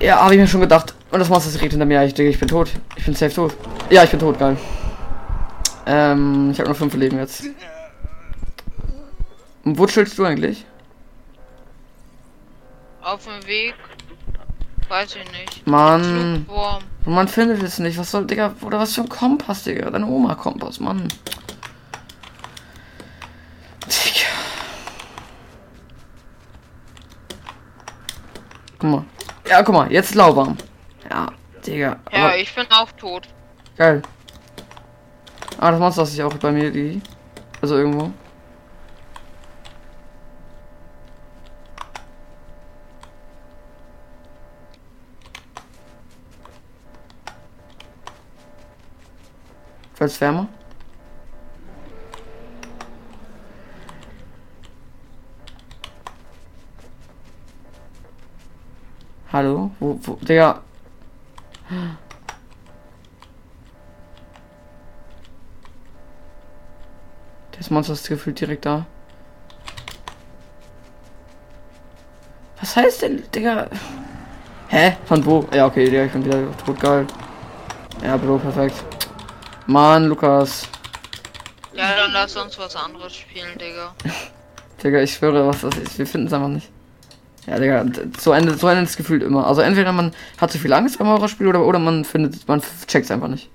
Ja, 0.00 0.22
habe 0.22 0.34
ich 0.34 0.40
mir 0.40 0.46
schon 0.46 0.60
gedacht. 0.60 0.94
Und 1.10 1.20
das 1.20 1.28
Monster 1.28 1.50
direkt 1.52 1.72
hinter 1.72 1.86
mir. 1.86 2.04
Ich 2.04 2.14
denke, 2.14 2.30
ich 2.30 2.38
bin 2.38 2.48
tot. 2.48 2.70
Ich 2.96 3.04
bin 3.04 3.14
safe 3.14 3.34
tot. 3.34 3.54
Ja, 3.90 4.04
ich 4.04 4.10
bin 4.10 4.20
tot, 4.20 4.38
geil. 4.38 4.56
Ähm, 5.86 6.50
ich 6.50 6.58
habe 6.58 6.68
nur 6.68 6.74
fünf 6.74 6.94
Leben 6.94 7.18
jetzt. 7.18 7.44
Und 9.64 9.78
wo 9.78 9.86
chillst 9.86 10.18
du 10.18 10.24
eigentlich? 10.24 10.64
Auf 13.02 13.24
dem 13.24 13.46
Weg. 13.46 13.74
Weiß 14.88 15.16
ich 15.16 15.32
nicht. 15.32 15.66
Mann. 15.66 16.46
Man 17.04 17.28
findet 17.28 17.62
es 17.62 17.78
nicht. 17.78 17.98
Was 17.98 18.10
soll, 18.10 18.26
Digga? 18.26 18.54
Oder 18.62 18.78
was 18.78 18.94
für 18.94 19.02
ein 19.02 19.08
Kompass, 19.08 19.62
Digga? 19.64 19.90
Deine 19.90 20.06
Oma 20.06 20.34
Kompass, 20.34 20.80
Mann. 20.80 21.08
Digga. 23.86 24.26
Guck 28.78 28.90
mal. 28.90 29.04
Ja, 29.48 29.62
guck 29.62 29.74
mal, 29.74 29.92
jetzt 29.92 30.14
lauwarm. 30.14 30.56
Ja, 31.10 31.28
Digga. 31.66 31.96
Ja, 32.12 32.24
aber- 32.26 32.36
ich 32.38 32.54
bin 32.54 32.66
auch 32.70 32.90
tot. 32.92 33.28
Geil. 33.76 34.02
Ah, 35.58 35.70
das 35.70 35.80
Monster 35.80 36.02
ist 36.02 36.12
sich 36.12 36.22
auch 36.22 36.34
bei 36.34 36.50
mir, 36.52 36.70
die. 36.70 37.00
Also 37.62 37.76
irgendwo. 37.76 38.10
Wird's 49.98 50.20
wärmer? 50.20 50.48
Hallo? 59.36 59.70
Wo, 59.80 59.98
wo, 60.02 60.14
Digga. 60.14 60.62
Das 67.52 67.68
Monster 67.68 67.92
ist 67.92 68.08
gefühlt 68.08 68.40
direkt 68.40 68.64
da. 68.64 68.86
Was 72.60 72.76
heißt 72.76 73.02
denn, 73.02 73.24
Digga? 73.30 73.68
Hä? 74.68 74.96
Von 75.04 75.22
wo? 75.26 75.46
Ja, 75.52 75.66
okay, 75.66 75.84
Digga, 75.84 76.06
ich 76.06 76.12
bin 76.12 76.24
wieder 76.24 76.56
tot, 76.64 76.80
geil. 76.80 77.06
Ja, 78.02 78.16
Bro, 78.16 78.38
perfekt. 78.38 78.82
Mann, 79.66 80.06
Lukas. 80.06 80.66
Ja, 81.74 81.94
dann 81.94 82.12
lass 82.12 82.34
uns 82.36 82.58
was 82.58 82.74
anderes 82.74 83.14
spielen, 83.14 83.58
Digga. 83.58 83.94
Digga, 84.82 85.02
ich 85.02 85.12
schwöre, 85.12 85.46
was 85.46 85.60
das 85.60 85.76
ist. 85.76 85.98
Wir 85.98 86.06
finden 86.06 86.28
es 86.28 86.32
einfach 86.32 86.48
nicht. 86.48 86.70
Ja, 87.46 87.58
Digga, 87.58 87.84
so 88.18 88.32
endet, 88.32 88.58
so 88.58 88.68
endet 88.68 88.88
es 88.88 88.96
gefühlt 88.96 89.22
immer. 89.22 89.46
Also 89.46 89.60
entweder 89.60 89.92
man 89.92 90.12
hat 90.38 90.50
zu 90.50 90.58
viel 90.58 90.72
Angst 90.72 90.98
beim 90.98 91.06
Horrorspiel 91.08 91.46
oder, 91.46 91.64
oder 91.64 91.78
man 91.78 92.04
findet, 92.04 92.46
man 92.48 92.60
checkt 92.86 93.04
es 93.04 93.10
einfach 93.10 93.28
nicht. 93.28 93.48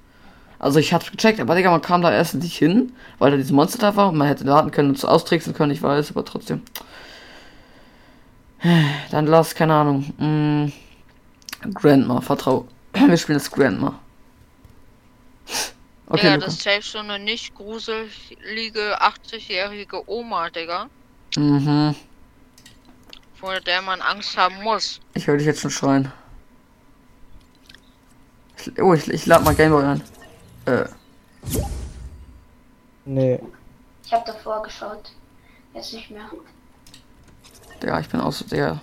Also 0.60 0.80
ich 0.80 0.94
hab's 0.94 1.12
gecheckt, 1.12 1.40
aber 1.40 1.56
Digga, 1.56 1.72
man 1.72 1.82
kam 1.82 2.02
da 2.02 2.12
erst 2.12 2.36
nicht 2.36 2.56
hin, 2.56 2.94
weil 3.20 3.32
da 3.32 3.38
dieses 3.38 3.52
Monster 3.52 3.80
da 3.80 3.96
war 3.96 4.10
und 4.10 4.18
man 4.18 4.28
hätte 4.28 4.46
warten 4.46 4.72
können 4.72 4.90
und 4.90 4.98
es 4.98 5.04
austricksen 5.04 5.54
können, 5.54 5.72
ich 5.72 5.82
weiß, 5.82 6.12
aber 6.12 6.24
trotzdem. 6.24 6.62
Dann 9.12 9.26
lass, 9.26 9.56
keine 9.56 9.74
Ahnung. 9.74 10.14
Mm, 10.20 10.72
Grandma, 11.74 12.22
vertrau. 12.22 12.68
Wir 12.94 13.18
spielen 13.18 13.40
das 13.40 13.52
Grandma. 13.52 14.00
Okay, 16.08 16.24
Digga, 16.24 16.34
Luca. 16.36 16.46
das 16.48 16.56
ist 16.56 16.64
safe 16.64 16.82
so 16.82 16.98
eine 16.98 17.20
nicht 17.20 17.56
gruselige 17.56 19.02
80-jährige 19.02 20.10
Oma, 20.10 20.50
Digga. 20.50 20.88
Mhm. 21.38 21.96
Vor 23.42 23.60
der 23.60 23.82
man 23.82 24.00
Angst 24.02 24.38
haben 24.38 24.64
muss. 24.64 25.02
Ich 25.16 25.28
höre 25.28 25.38
dich 25.38 25.48
jetzt 25.48 25.60
schon 25.60 25.72
schreien. 25.72 26.12
Ich, 28.58 28.82
oh, 28.82 28.94
ich, 28.94 29.10
ich 29.10 29.26
lade 29.26 29.44
mal 29.44 29.56
Gameboy 29.56 29.84
ein. 29.84 30.02
Äh, 30.66 30.86
Nee. 33.06 33.40
Ich 34.06 34.14
habe 34.14 34.24
davor 34.26 34.62
geschaut. 34.64 35.12
Jetzt 35.74 35.94
nicht 35.94 36.12
mehr. 36.12 36.30
Digga, 37.82 38.00
ich 38.00 38.10
bin 38.10 38.22
so, 38.32 38.46
Digga. 38.46 38.82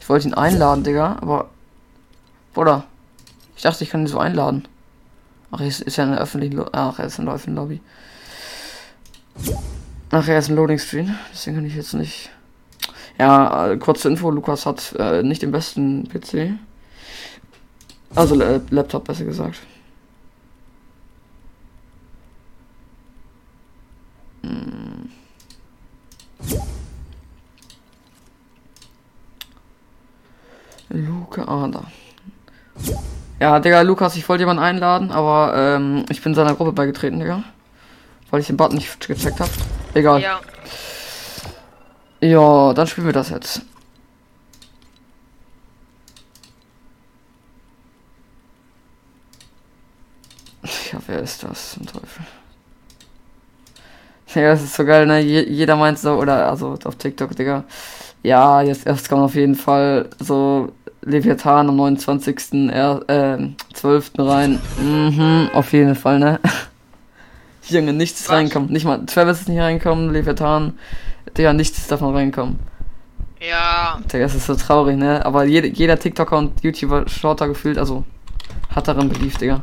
Ich 0.00 0.08
wollte 0.08 0.28
ihn 0.28 0.34
einladen, 0.34 0.84
Digga, 0.84 1.18
aber. 1.20 1.50
Bruder. 2.54 2.84
Ich 3.56 3.62
dachte, 3.62 3.84
ich 3.84 3.90
kann 3.90 4.02
ihn 4.02 4.08
so 4.08 4.18
einladen. 4.18 4.66
Ach, 5.50 5.60
ist, 5.60 5.80
ist 5.80 5.96
ja 5.96 6.04
eine 6.04 6.18
öffentliche. 6.18 6.56
Lo 6.56 6.68
Ach, 6.72 6.98
er 6.98 7.06
ist 7.06 7.18
in 7.18 7.26
der 7.26 7.34
öffentlichen 7.34 7.56
Lobby. 7.56 7.80
Ach, 10.10 10.26
er 10.26 10.38
ist 10.38 10.48
ein 10.48 10.56
Loading 10.56 10.78
Screen. 10.78 11.16
Deswegen 11.32 11.56
kann 11.56 11.66
ich 11.66 11.74
jetzt 11.74 11.94
nicht. 11.94 12.30
Ja, 13.22 13.68
äh, 13.68 13.76
kurze 13.76 14.08
Info: 14.08 14.32
Lukas 14.32 14.66
hat 14.66 14.96
äh, 14.98 15.22
nicht 15.22 15.42
den 15.42 15.52
besten 15.52 16.08
PC. 16.08 16.58
Also 18.16 18.40
äh, 18.40 18.60
Laptop, 18.70 19.04
besser 19.04 19.24
gesagt. 19.24 19.60
Hm. 24.42 25.08
Luca 30.88 31.42
Ada. 31.44 31.84
Ja, 33.38 33.60
Digga, 33.60 33.82
Lukas, 33.82 34.16
ich 34.16 34.28
wollte 34.28 34.42
jemanden 34.42 34.64
einladen, 34.64 35.12
aber 35.12 35.54
ähm, 35.56 36.06
ich 36.08 36.20
bin 36.22 36.34
seiner 36.34 36.56
Gruppe 36.56 36.72
beigetreten, 36.72 37.20
Digga. 37.20 37.44
Weil 38.32 38.40
ich 38.40 38.48
den 38.48 38.56
Button 38.56 38.78
nicht 38.78 39.06
gecheckt 39.06 39.38
habe. 39.38 39.50
Egal. 39.94 40.20
Ja. 40.20 40.40
Ja, 42.22 42.72
dann 42.72 42.86
spielen 42.86 43.06
wir 43.08 43.12
das 43.12 43.30
jetzt. 43.30 43.62
Ja, 50.92 51.00
wer 51.08 51.18
ist 51.18 51.42
das 51.42 51.72
zum 51.72 51.84
Teufel? 51.84 52.24
Ja, 54.34 54.50
das 54.52 54.62
ist 54.62 54.74
so 54.74 54.84
geil, 54.84 55.04
ne? 55.06 55.18
Je 55.18 55.42
jeder 55.42 55.74
meint 55.74 55.98
so, 55.98 56.12
oder 56.12 56.48
also 56.48 56.78
auf 56.84 56.94
TikTok, 56.94 57.34
Digga. 57.34 57.64
Ja, 58.22 58.62
jetzt 58.62 58.86
erst 58.86 59.08
kommt 59.08 59.22
auf 59.22 59.34
jeden 59.34 59.56
Fall 59.56 60.08
so 60.20 60.70
Leviathan 61.02 61.68
am 61.70 61.76
29. 61.76 62.70
Er, 62.70 63.00
äh, 63.08 63.48
12. 63.74 64.12
rein. 64.18 64.60
Mhm, 64.78 65.50
auf 65.52 65.72
jeden 65.72 65.96
Fall, 65.96 66.20
ne? 66.20 66.38
Junge, 67.68 67.92
nichts 67.92 68.28
Was? 68.28 68.36
reinkommt. 68.36 68.70
Nicht 68.70 68.84
mal 68.84 69.04
Travis 69.06 69.40
ist 69.40 69.48
nicht 69.48 69.60
reinkommen, 69.60 70.12
Leviathan. 70.12 70.78
Digga, 71.36 71.52
nichts 71.52 71.86
davon 71.86 72.14
reinkommen. 72.14 72.58
ja, 73.40 73.98
Digga, 74.12 74.24
das 74.24 74.34
ist 74.34 74.46
so 74.46 74.54
traurig, 74.54 74.96
ne? 74.96 75.24
Aber 75.24 75.44
jede, 75.44 75.68
jeder 75.68 75.98
TikToker 75.98 76.36
und 76.38 76.62
YouTuber 76.62 77.06
da 77.36 77.46
gefühlt, 77.46 77.78
also 77.78 78.04
hat 78.70 78.88
daran 78.88 79.08
beliebt, 79.08 79.40
Digga. 79.40 79.62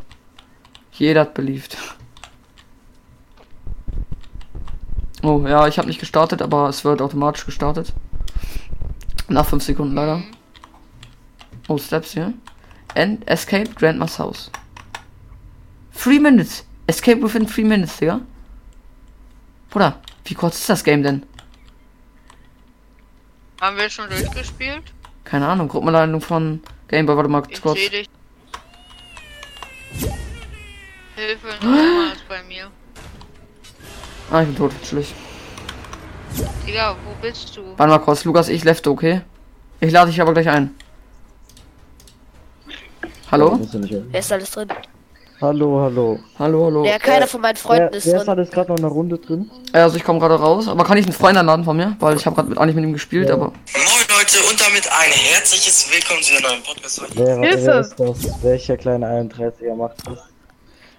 Jeder 0.91 1.21
hat 1.21 1.33
beliebt. 1.33 1.77
Oh, 5.21 5.45
ja, 5.45 5.67
ich 5.67 5.77
habe 5.77 5.87
nicht 5.87 5.99
gestartet, 5.99 6.41
aber 6.41 6.69
es 6.69 6.85
wird 6.85 7.01
automatisch 7.01 7.45
gestartet. 7.45 7.93
Nach 9.27 9.45
5 9.45 9.63
Sekunden 9.63 9.95
leider. 9.95 10.23
Oh, 11.67 11.77
Steps 11.77 12.13
hier. 12.13 12.33
And 12.95 13.27
escape 13.27 13.69
Grandma's 13.75 14.17
house. 14.17 14.49
Three 15.93 16.19
minutes. 16.19 16.65
Escape 16.87 17.21
within 17.21 17.45
three 17.45 17.63
minutes, 17.63 17.97
Digga. 17.97 18.21
Bruder, 19.69 19.99
wie 20.25 20.33
kurz 20.33 20.57
ist 20.59 20.69
das 20.69 20.83
Game 20.83 21.03
denn? 21.03 21.23
Haben 23.61 23.77
wir 23.77 23.89
schon 23.89 24.09
durchgespielt? 24.09 24.83
Keine 25.23 25.47
Ahnung, 25.47 25.67
Gruppenleitung 25.67 26.21
von 26.21 26.61
Gameboy, 26.87 27.15
warte 27.17 27.29
mal 27.29 27.43
Ich 27.49 27.61
kurz. 27.61 27.77
sehe 27.77 27.89
dich. 27.89 28.09
Hilfe, 31.15 31.47
nochmal 31.61 32.13
ist 32.13 32.27
bei 32.29 32.41
mir. 32.43 32.71
Ah, 34.31 34.41
ich 34.41 34.47
bin 34.47 34.55
tot, 34.57 34.71
chillig. 34.83 35.13
Digga, 36.65 36.95
wo 37.03 37.13
bist 37.21 37.57
du? 37.57 37.63
Warte 37.77 37.89
mal 37.91 37.99
kurz, 37.99 38.23
Lukas, 38.23 38.47
ich 38.49 38.63
lefte, 38.63 38.89
okay? 38.91 39.21
Ich 39.79 39.91
lade 39.91 40.11
dich 40.11 40.21
aber 40.21 40.33
gleich 40.33 40.47
ein. 40.49 40.75
Hallo? 43.31 43.59
Wer 44.11 44.19
ist 44.19 44.31
alles 44.31 44.51
drin? 44.51 44.69
Hallo, 45.41 45.79
hallo. 45.79 46.19
Hallo, 46.37 46.65
hallo. 46.65 46.83
Ja, 46.85 46.99
keiner 46.99 47.25
von 47.25 47.39
meinen 47.39 47.55
Freunden 47.55 47.87
Wer, 47.91 47.97
ist 47.97 48.05
wer 48.07 48.15
ist 48.17 48.21
drin. 48.23 48.29
alles 48.29 48.51
gerade 48.51 48.69
noch 48.71 48.77
in 48.77 48.83
der 48.83 48.91
Runde 48.91 49.17
drin? 49.17 49.49
Also 49.71 49.95
ich 49.95 50.03
komme 50.03 50.19
gerade 50.19 50.35
raus, 50.35 50.67
aber 50.67 50.83
kann 50.83 50.97
ich 50.97 51.05
einen 51.05 51.13
Freund 51.13 51.37
einladen 51.37 51.63
von 51.63 51.77
mir? 51.77 51.95
Weil 51.99 52.17
ich 52.17 52.25
habe 52.25 52.35
gerade 52.35 52.49
mit, 52.49 52.57
eigentlich 52.57 52.75
mit 52.75 52.83
ihm 52.83 52.91
gespielt, 52.93 53.29
Ja. 53.29 53.35
aber... 53.35 53.45
Moin 53.45 53.53
Leute 54.17 54.37
und 54.49 54.59
damit 54.59 54.85
ein 54.91 55.11
herzliches 55.11 55.89
Willkommen 55.93 56.21
zu 56.21 56.35
einer 56.35 56.49
neuen 56.49 56.63
Podcast-Folge. 56.63 57.13
Wer, 57.15 57.37
Hilfe! 57.39 57.65
wer 57.67 57.79
ist 57.79 57.95
das? 58.27 58.43
Welcher 58.43 58.75
kleine 58.75 59.05
31er 59.07 59.75
macht 59.75 60.05
das? 60.05 60.19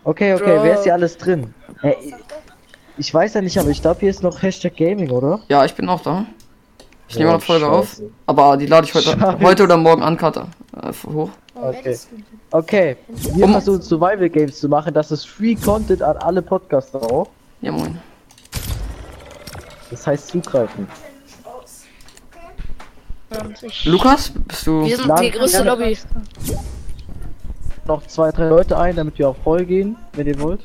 Okay, 0.04 0.32
okay, 0.32 0.42
Bro. 0.42 0.64
wer 0.64 0.74
ist 0.74 0.84
hier 0.84 0.94
alles 0.94 1.18
drin? 1.18 1.52
Äh, 1.82 1.92
ich 2.96 3.12
weiß 3.12 3.34
ja 3.34 3.42
nicht, 3.42 3.58
aber 3.58 3.68
ich 3.68 3.82
glaube, 3.82 4.00
hier 4.00 4.10
ist 4.10 4.22
noch 4.22 4.40
Hashtag 4.40 4.74
Gaming, 4.74 5.10
oder? 5.10 5.40
Ja, 5.50 5.66
ich 5.66 5.74
bin 5.74 5.86
auch 5.90 6.00
da. 6.00 6.24
Ich 7.08 7.18
nehme 7.18 7.30
eine 7.30 7.40
Folge 7.40 7.68
auf, 7.68 7.90
scheiße. 7.90 8.10
aber 8.26 8.56
die 8.56 8.66
lade 8.66 8.86
ich 8.86 8.94
heute, 8.94 9.10
Scheiße. 9.10 9.38
heute 9.42 9.64
oder 9.64 9.76
morgen 9.76 10.02
an, 10.02 10.16
Cutter. 10.16 10.46
Äh, 10.80 10.92
hoch. 11.12 11.28
Okay. 11.54 11.98
Okay, 12.52 12.96
wir 13.08 13.44
Um- 13.44 13.52
versuchen 13.52 13.82
Survival 13.82 14.28
Games 14.28 14.58
zu 14.58 14.68
machen. 14.68 14.92
Das 14.92 15.10
ist 15.12 15.26
Free 15.28 15.54
Content 15.54 16.02
an 16.02 16.16
alle 16.18 16.42
Podcaster 16.42 17.00
auch. 17.00 17.28
Ja, 17.60 17.70
moin. 17.72 17.98
Das 19.90 20.06
heißt 20.06 20.28
zugreifen. 20.28 20.86
Lukas, 23.84 24.32
bist 24.48 24.66
du. 24.66 24.84
Wir 24.84 24.96
sind 24.96 25.06
Lang- 25.06 25.22
die 25.22 25.30
größte. 25.30 25.62
Lobby. 25.62 25.96
Noch 27.86 28.04
zwei, 28.06 28.30
drei 28.32 28.48
Leute 28.48 28.76
ein, 28.78 28.96
damit 28.96 29.18
wir 29.18 29.28
auch 29.28 29.36
voll 29.44 29.64
gehen, 29.64 29.96
wenn 30.14 30.26
ihr 30.26 30.38
wollt. 30.40 30.60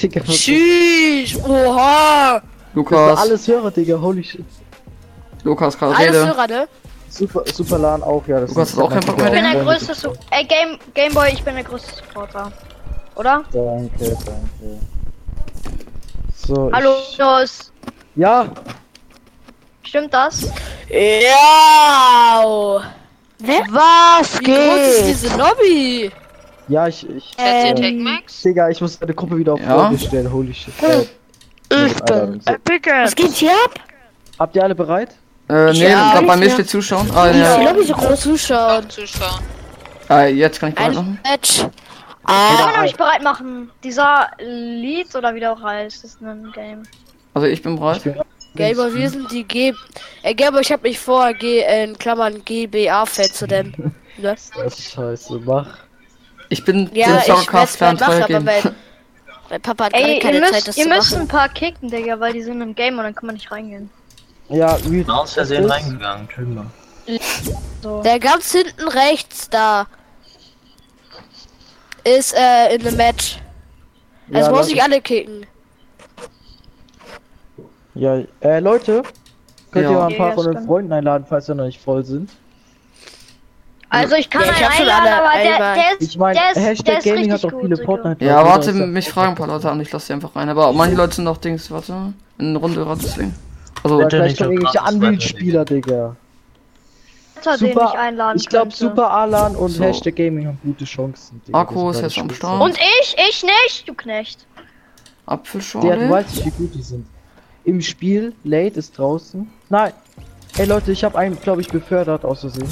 Digga, 0.00 0.20
Tschüss! 0.22 1.36
Oha! 1.44 2.40
Lukas, 2.74 3.18
alles 3.18 3.46
Hörer, 3.48 3.70
Digga, 3.70 4.00
holy 4.00 4.22
shit. 4.24 4.44
Lukas, 5.44 5.76
gerade 5.76 5.96
Alles. 5.96 6.26
Hörer, 6.26 6.46
ne? 6.46 6.68
Super, 7.10 7.42
super 7.52 7.78
LAN 7.78 8.02
auch, 8.02 8.26
ja. 8.28 8.40
Das 8.40 8.52
ist 8.52 8.76
hat 8.76 8.82
auch 8.82 8.88
keinen 8.88 9.04
Bock 9.04 9.16
mehr, 9.18 9.26
Ich 9.26 9.32
bin 9.32 9.52
der 9.52 9.64
größte 9.64 9.94
Su 9.94 10.12
Ey, 10.30 10.44
Game 10.44 10.78
Gameboy, 10.94 11.30
ich 11.32 11.42
bin 11.42 11.54
der 11.56 11.64
größte 11.64 11.96
Supporter. 11.96 12.52
Oder? 13.16 13.42
Danke, 13.52 14.16
danke. 14.24 14.78
So, 16.34 16.70
Hallo, 16.72 16.94
Ich, 17.10 17.18
los. 17.18 17.72
ja, 18.14 18.48
Stimmt 19.82 20.14
das? 20.14 20.48
Ja! 20.88 22.44
Was 23.70 24.40
Wie 24.40 24.44
groß 24.44 24.78
ist 24.78 25.06
diese 25.08 25.36
Lobby? 25.36 26.12
ja, 26.68 26.86
ich, 26.86 27.08
ich. 27.08 27.36
Ihr 27.38 27.44
Ähm, 27.76 28.04
Max? 28.04 28.42
Digga, 28.42 28.68
ich 28.68 28.80
muss 28.80 29.00
meine 29.00 29.14
Gruppe 29.14 29.36
wieder 29.38 29.54
auf 29.54 29.60
Ja. 29.60 29.92
Stellen, 29.98 30.32
holy 30.32 30.54
shit. 30.54 30.72
Äh, 30.82 31.06
Einladung, 31.74 32.40
so. 32.40 32.52
Was 33.02 33.14
geht 33.16 33.32
hier 33.32 33.50
ab? 33.50 33.74
Habt 34.38 34.54
ihr 34.56 34.62
alle 34.62 34.74
bereit? 34.74 35.10
Äh, 35.50 35.72
nee, 35.72 35.88
Ja, 35.88 36.12
glaub, 36.12 36.26
bei 36.26 36.36
mir 36.36 36.50
steht 36.50 36.70
Zuschauen. 36.70 37.10
Ah, 37.14 37.30
ja. 37.30 37.60
Lobby 37.62 37.84
so 37.84 37.94
groß 37.94 38.20
zuschauen. 38.20 38.84
Auch 38.84 38.88
zuschauen. 38.88 39.40
Ah, 40.08 40.24
jetzt 40.24 40.60
kann 40.60 40.68
ich 40.70 40.74
bereit 40.76 40.94
machen. 40.94 41.20
Match. 41.24 41.58
Ich 41.58 41.66
Ah, 42.24 42.70
kann 42.72 42.84
euch 42.84 42.96
bereit 42.96 43.22
machen. 43.22 43.70
Dieser 43.82 44.28
Lied 44.38 45.14
oder 45.16 45.34
wie 45.34 45.40
der 45.40 45.52
auch 45.52 45.62
heißt, 45.62 46.04
ist 46.04 46.20
ein 46.20 46.52
Game. 46.54 46.82
Also 47.34 47.46
ich 47.48 47.62
bin 47.62 47.76
bereit. 47.76 48.02
Ich 48.06 48.14
Gamer, 48.54 48.92
wir 48.94 49.08
sind 49.08 49.30
die 49.30 49.44
G. 49.44 49.72
Äh, 50.22 50.34
Gamer, 50.34 50.60
ich 50.60 50.70
hab 50.72 50.82
mich 50.82 50.98
vor 50.98 51.32
G 51.34 51.60
äh, 51.60 51.84
in 51.84 51.98
Klammern 51.98 52.44
GBA-Fan 52.44 53.32
zu 53.32 53.46
nennen. 53.46 53.94
Ne? 54.18 54.34
Das 54.34 54.50
ist 54.66 54.92
scheiße, 54.92 55.40
mach. 55.46 55.66
Ich 56.50 56.62
bin 56.64 56.90
Ja, 56.92 57.06
dem 57.06 57.16
ich 57.18 57.26
werd's 57.26 57.26
Soccercast 57.26 57.80
mal 57.80 57.86
Fan 57.86 57.96
machen, 57.96 58.04
treu 58.10 58.16
aber 58.36 58.52
gehen. 58.52 58.74
mein, 59.48 59.62
Papa 59.62 59.84
hat 59.84 59.92
gerade 59.94 60.04
Ey, 60.04 60.14
ihr 60.16 60.20
keine 60.20 60.40
Zeit, 60.42 60.52
müsst, 60.52 60.68
das 60.68 60.76
ihr 60.76 60.82
zu 60.84 60.88
müsst 60.90 61.10
machen. 61.12 61.22
ein 61.22 61.28
paar 61.28 61.48
kicken, 61.48 61.88
Digga, 61.90 62.20
weil 62.20 62.32
die 62.34 62.42
sind 62.42 62.60
im 62.60 62.74
Game 62.74 62.98
und 62.98 63.04
dann 63.04 63.14
kann 63.14 63.26
man 63.26 63.34
nicht 63.36 63.50
reingehen. 63.50 63.88
Ja, 64.50 64.76
wie 64.84 65.04
Aus 65.08 65.34
Versehen 65.34 65.64
reingegangen, 65.64 66.22
Entschuldigung. 66.26 66.70
So. 67.82 68.02
Der 68.02 68.18
ganz 68.18 68.52
hinten 68.52 68.88
rechts 68.88 69.48
da 69.48 69.86
ist 72.04 72.34
äh, 72.36 72.74
in 72.74 72.82
dem 72.82 72.96
Match. 72.96 73.38
Also 74.32 74.46
Ja, 74.46 74.50
muss 74.50 74.58
lass- 74.60 74.68
ich 74.70 74.82
alle 74.82 75.00
kicken. 75.00 75.46
Ja, 77.94 78.20
äh, 78.40 78.60
Leute, 78.60 79.02
könnt 79.72 79.84
Ja. 79.84 79.90
ihr 79.90 79.96
mal 79.96 80.06
ein 80.08 80.16
paar 80.16 80.28
ja, 80.30 80.34
von 80.34 80.52
den. 80.54 80.66
Freunden 80.66 80.92
einladen, 80.92 81.26
falls 81.28 81.48
wir 81.48 81.54
noch 81.54 81.64
nicht 81.66 81.80
voll 81.80 82.04
sind? 82.04 82.30
Also 83.88 84.14
ich 84.14 84.30
kann 84.30 84.42
Ja, 84.42 84.52
ich 84.52 84.64
einen 84.64 84.88
einladen, 84.88 85.08
aber 85.08 85.42
der, 85.42 85.74
der 85.74 85.98
ist, 85.98 86.10
Ich 86.10 86.16
meine, 86.18 86.38
der 86.38 86.48
ist, 86.50 86.56
der 86.56 86.62
Hashtag 86.64 86.98
ist 86.98 87.04
Gaming 87.04 87.32
hat 87.32 87.42
gut. 87.42 87.54
viele. 87.60 87.76
Fortnite. 87.76 88.24
Ja, 88.24 88.44
warte, 88.44 88.72
mich 88.72 89.08
fragen 89.08 89.30
ein 89.30 89.34
paar 89.34 89.48
Leute 89.48 89.68
an, 89.70 89.80
ich 89.80 89.90
lasse 89.90 90.06
sie 90.06 90.12
einfach 90.12 90.34
rein. 90.36 90.48
Aber 90.48 90.72
manche 90.72 90.94
Leute 90.96 91.16
sind 91.16 91.24
noch 91.24 91.38
Dings, 91.38 91.70
warte, 91.72 92.12
in 92.38 92.48
eine 92.50 92.58
Runde 92.58 92.86
deswegen. 93.02 93.34
Also, 93.82 94.00
Ja, 94.00 94.08
gleich 94.08 94.36
so 94.36 94.44
irgendwelche 94.44 94.80
Unreal-Spieler, 94.80 95.64
Digga. 95.64 96.16
Super, 97.56 97.94
ich 98.34 98.46
glaube. 98.48 98.70
Super 98.70 99.10
Alan 99.10 99.56
und 99.56 99.70
So. 99.70 99.82
Hashtag 99.82 100.16
Gaming 100.16 100.46
haben 100.46 100.58
gute 100.62 100.84
Chancen. 100.84 101.40
Digga. 101.46 101.58
Akku 101.60 101.90
ist 101.90 102.02
jetzt 102.02 102.14
Spitze. 102.16 102.34
Start. 102.34 102.60
Und 102.60 102.76
ich, 102.78 103.16
ich 103.28 103.42
nicht, 103.42 103.88
du 103.88 103.94
Knecht. 103.94 104.46
Der, 104.56 104.64
du 105.26 105.32
Apfelschorle. 105.32 106.10
weißt 106.10 106.36
nicht, 106.36 106.46
wie 106.46 106.50
gut 106.50 106.74
die 106.74 106.82
sind. 106.82 107.06
Im 107.64 107.80
Spiel, 107.80 108.34
Late 108.44 108.78
ist 108.78 108.98
draußen. 108.98 109.50
Nein. 109.68 109.92
Ey 110.58 110.66
Leute, 110.66 110.92
ich 110.92 111.02
habe 111.04 111.16
einen, 111.16 111.40
glaube 111.40 111.60
ich, 111.62 111.68
befördert 111.68 112.24
aus 112.24 112.40
Versehen. 112.40 112.68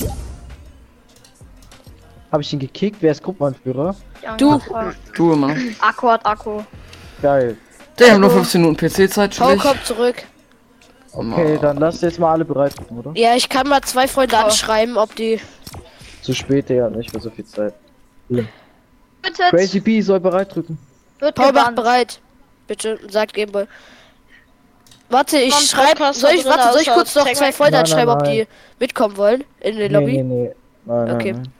Habe 2.30 2.42
ich 2.42 2.52
ihn 2.52 2.58
gekickt? 2.58 2.96
Wer 3.00 3.12
ist 3.12 3.22
Gruppenanführer? 3.22 3.94
Du. 4.36 4.60
Du 5.14 5.32
immer. 5.32 5.54
Akku 5.80 6.08
hat 6.08 6.26
Akku. 6.26 6.60
Geil. 7.22 7.56
Der 7.98 8.12
hat 8.14 8.20
nur 8.20 8.30
15 8.30 8.60
Minuten 8.60 8.76
PC-Zeit, 8.86 9.30
chillig. 9.30 9.60
kommt 9.60 9.84
zurück. 9.84 10.16
Okay, 11.12 11.58
dann 11.60 11.78
lasst 11.78 12.02
jetzt 12.02 12.18
mal 12.18 12.32
alle 12.32 12.44
bereit 12.44 12.74
oder? 12.96 13.12
Ja, 13.14 13.34
ich 13.34 13.48
kann 13.48 13.68
mal 13.68 13.80
zwei 13.82 14.06
Freunde 14.06 14.36
anschreiben, 14.38 14.96
ob 14.96 15.14
die. 15.16 15.40
Zu 16.22 16.34
spät, 16.34 16.68
Digga, 16.68 16.90
nicht 16.90 17.12
mehr 17.12 17.22
so 17.22 17.30
viel 17.30 17.44
Zeit. 17.46 17.74
Bitte, 18.28 18.46
Crazy 19.50 19.80
B 19.80 20.00
soll 20.00 20.20
bereit 20.20 20.54
drücken. 20.54 20.78
wird 21.18 21.34
Paul 21.34 21.52
macht 21.52 21.74
bereit. 21.74 22.20
Bitte, 22.66 22.98
sagt 23.08 23.32
Gameboy. 23.32 23.66
Warte, 25.10 25.38
ich 25.38 25.54
schreibe. 25.54 26.12
Soll 26.12 26.32
ich, 26.32 26.44
warte, 26.44 26.72
soll 26.72 26.82
ich 26.82 26.90
kurz 26.90 27.14
noch 27.14 27.30
zwei? 27.32 27.50
Freunde 27.52 27.78
anschreiben, 27.78 28.10
ob 28.12 28.24
die 28.24 28.46
mitkommen 28.78 29.16
wollen 29.16 29.44
in 29.60 29.76
die 29.76 29.82
Nee, 29.82 29.88
Lobby? 29.88 30.12
nee, 30.12 30.22
nee. 30.22 30.54
Nein, 30.84 31.10
Okay. 31.14 31.32
nein, 31.32 31.52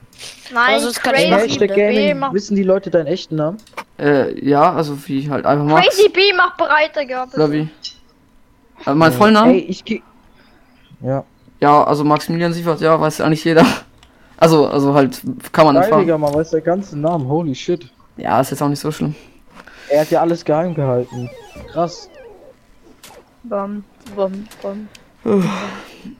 Nein, 0.51 0.73
Also, 0.75 0.87
das 0.87 0.99
kann 0.99 1.15
ich 1.15 1.29
Crazy? 1.29 1.57
B 1.59 1.67
Gaming, 1.67 2.33
wissen 2.33 2.55
die 2.55 2.63
Leute 2.63 2.89
deinen 2.89 3.07
echten 3.07 3.35
Namen? 3.37 3.57
Äh, 3.97 4.39
ja, 4.47 4.73
also 4.73 4.97
wie 5.07 5.29
halt 5.29 5.45
einfach 5.45 5.65
Max. 5.65 5.87
Crazy 5.87 6.09
B 6.09 6.33
macht 6.33 6.57
bereit, 6.57 6.95
Digga. 6.95 7.25
bitte. 7.25 7.69
Also 8.85 8.97
mein 8.97 9.11
Vollname? 9.11 9.53
Ey, 9.53 9.59
ich 9.59 9.83
geh. 9.83 10.01
Ja. 11.01 11.23
Ja, 11.59 11.83
also 11.83 12.03
Maximilian 12.03 12.53
Sievert, 12.53 12.81
ja, 12.81 12.99
weiß 12.99 13.21
eigentlich 13.21 13.43
jeder. 13.43 13.65
Also, 14.41 14.67
also 14.67 14.93
halt, 14.93 15.21
kann 15.51 15.65
man 15.65 15.83
fragen. 15.83 16.03
Digga, 16.03 16.17
man 16.17 16.33
weiß 16.33 16.51
den 16.51 16.63
ganzen 16.63 17.01
Namen. 17.01 17.27
Holy 17.27 17.53
shit. 17.53 17.91
Ja, 18.15 18.39
ist 18.39 18.51
jetzt 18.51 18.61
auch 18.61 18.69
nicht 18.69 18.79
so 18.79 18.89
schlimm. 18.89 19.13
Er 19.89 19.99
hat 19.99 20.11
ja 20.11 20.21
alles 20.21 20.45
geheim 20.45 20.73
gehalten. 20.73 21.29
Krass. 21.73 22.09
Bum, 23.43 23.83
bum, 24.15 24.47
bum. 24.61 24.87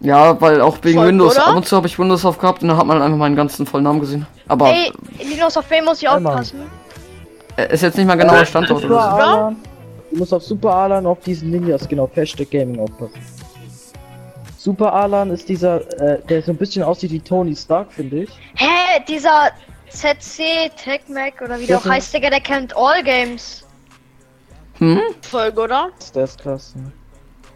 Ja, 0.01 0.39
weil 0.41 0.59
auch 0.59 0.77
wegen 0.81 0.97
Voll, 0.99 1.07
Windows, 1.07 1.35
oder? 1.37 1.47
ab 1.47 1.55
und 1.55 1.65
zu 1.65 1.77
habe 1.77 1.87
ich 1.87 1.97
Windows 1.97 2.25
aufgehabt 2.25 2.61
und 2.61 2.67
dann 2.67 2.77
hat 2.77 2.85
man 2.85 3.01
einfach 3.01 3.17
meinen 3.17 3.37
ganzen 3.37 3.65
vollen 3.65 3.85
Namen 3.85 4.01
gesehen. 4.01 4.27
Aber 4.49 4.69
Ey, 4.69 4.91
Linus, 5.23 5.55
auf 5.55 5.69
wen 5.69 5.85
muss 5.85 6.01
ich 6.01 6.09
aufpassen? 6.09 6.63
äh, 7.55 7.73
ist 7.73 7.83
jetzt 7.83 7.97
nicht 7.97 8.05
mal 8.05 8.15
genauer 8.15 8.43
Standort 8.43 8.83
oder 8.83 8.99
Alan. 8.99 9.55
Du 10.11 10.17
musst 10.17 10.33
auf 10.33 10.43
Super 10.43 10.73
Alan 10.73 11.05
auf 11.05 11.19
diesen 11.21 11.51
Ninjas, 11.51 11.87
genau, 11.87 12.09
Hashtag 12.13 12.49
Gaming 12.51 12.79
aufpassen. 12.79 13.19
Super 14.57 14.91
Alan 14.93 15.31
ist 15.31 15.47
dieser, 15.47 15.81
äh, 16.01 16.21
der 16.27 16.41
so 16.41 16.51
ein 16.51 16.57
bisschen 16.57 16.83
aussieht 16.83 17.11
wie 17.11 17.19
Tony 17.19 17.55
Stark, 17.55 17.91
finde 17.93 18.23
ich. 18.23 18.29
Hä, 18.55 19.01
dieser 19.07 19.51
ZC 19.89 20.69
Tech 20.75 21.01
Mac 21.07 21.41
oder 21.41 21.59
wie 21.59 21.65
der 21.65 21.77
auch 21.77 21.85
heißt, 21.85 22.13
Digga, 22.13 22.29
der 22.29 22.41
kennt 22.41 22.75
All 22.75 23.03
Games. 23.03 23.65
Hm? 24.79 24.99
Folge, 25.21 25.61
oder? 25.61 25.89
Der 26.13 26.23
ist 26.23 26.41
krass. 26.41 26.75
Ne? 26.75 26.91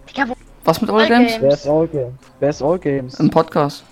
Digga, 0.09 0.29
wo 0.29 0.35
Was 0.63 0.79
mit 0.79 0.89
All 0.89 1.01
All 1.01 1.07
Games? 1.07 1.31
Games. 1.31 1.41
Wer 1.41 1.53
ist 1.53 1.67
All 1.67 1.87
Games? 1.87 2.13
Wer 2.39 2.49
ist 2.49 2.61
All 2.61 2.79
Games? 2.79 3.19
Im 3.19 3.29
Podcast. 3.29 3.83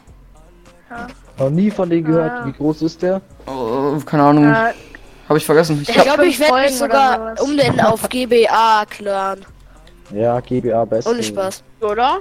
Noch 1.38 1.50
nie 1.50 1.72
von 1.72 1.90
denen 1.90 2.06
gehört. 2.06 2.32
Ah. 2.32 2.46
Wie 2.46 2.52
groß 2.54 2.82
ist 2.84 3.02
der? 3.02 3.22
Oh, 3.48 3.98
keine 4.06 4.24
Ahnung, 4.24 4.46
äh, 4.46 4.74
habe 5.32 5.38
ich 5.38 5.46
vergessen. 5.46 5.80
Ich 5.82 5.88
Ich 5.88 5.94
glaub, 5.96 6.06
glaube, 6.06 6.28
ich 6.28 6.40
werde 6.40 6.62
mich 6.62 6.76
sogar 6.78 7.18
sowas. 7.38 7.42
umnennen 7.42 7.80
auf 7.80 8.10
GBA 8.10 8.86
Clan. 8.90 9.46
Ja, 10.14 10.40
GBA 10.42 10.84
best. 10.84 11.08
Ohne 11.08 11.24
Spaß. 11.24 11.64
Oder? 11.80 12.20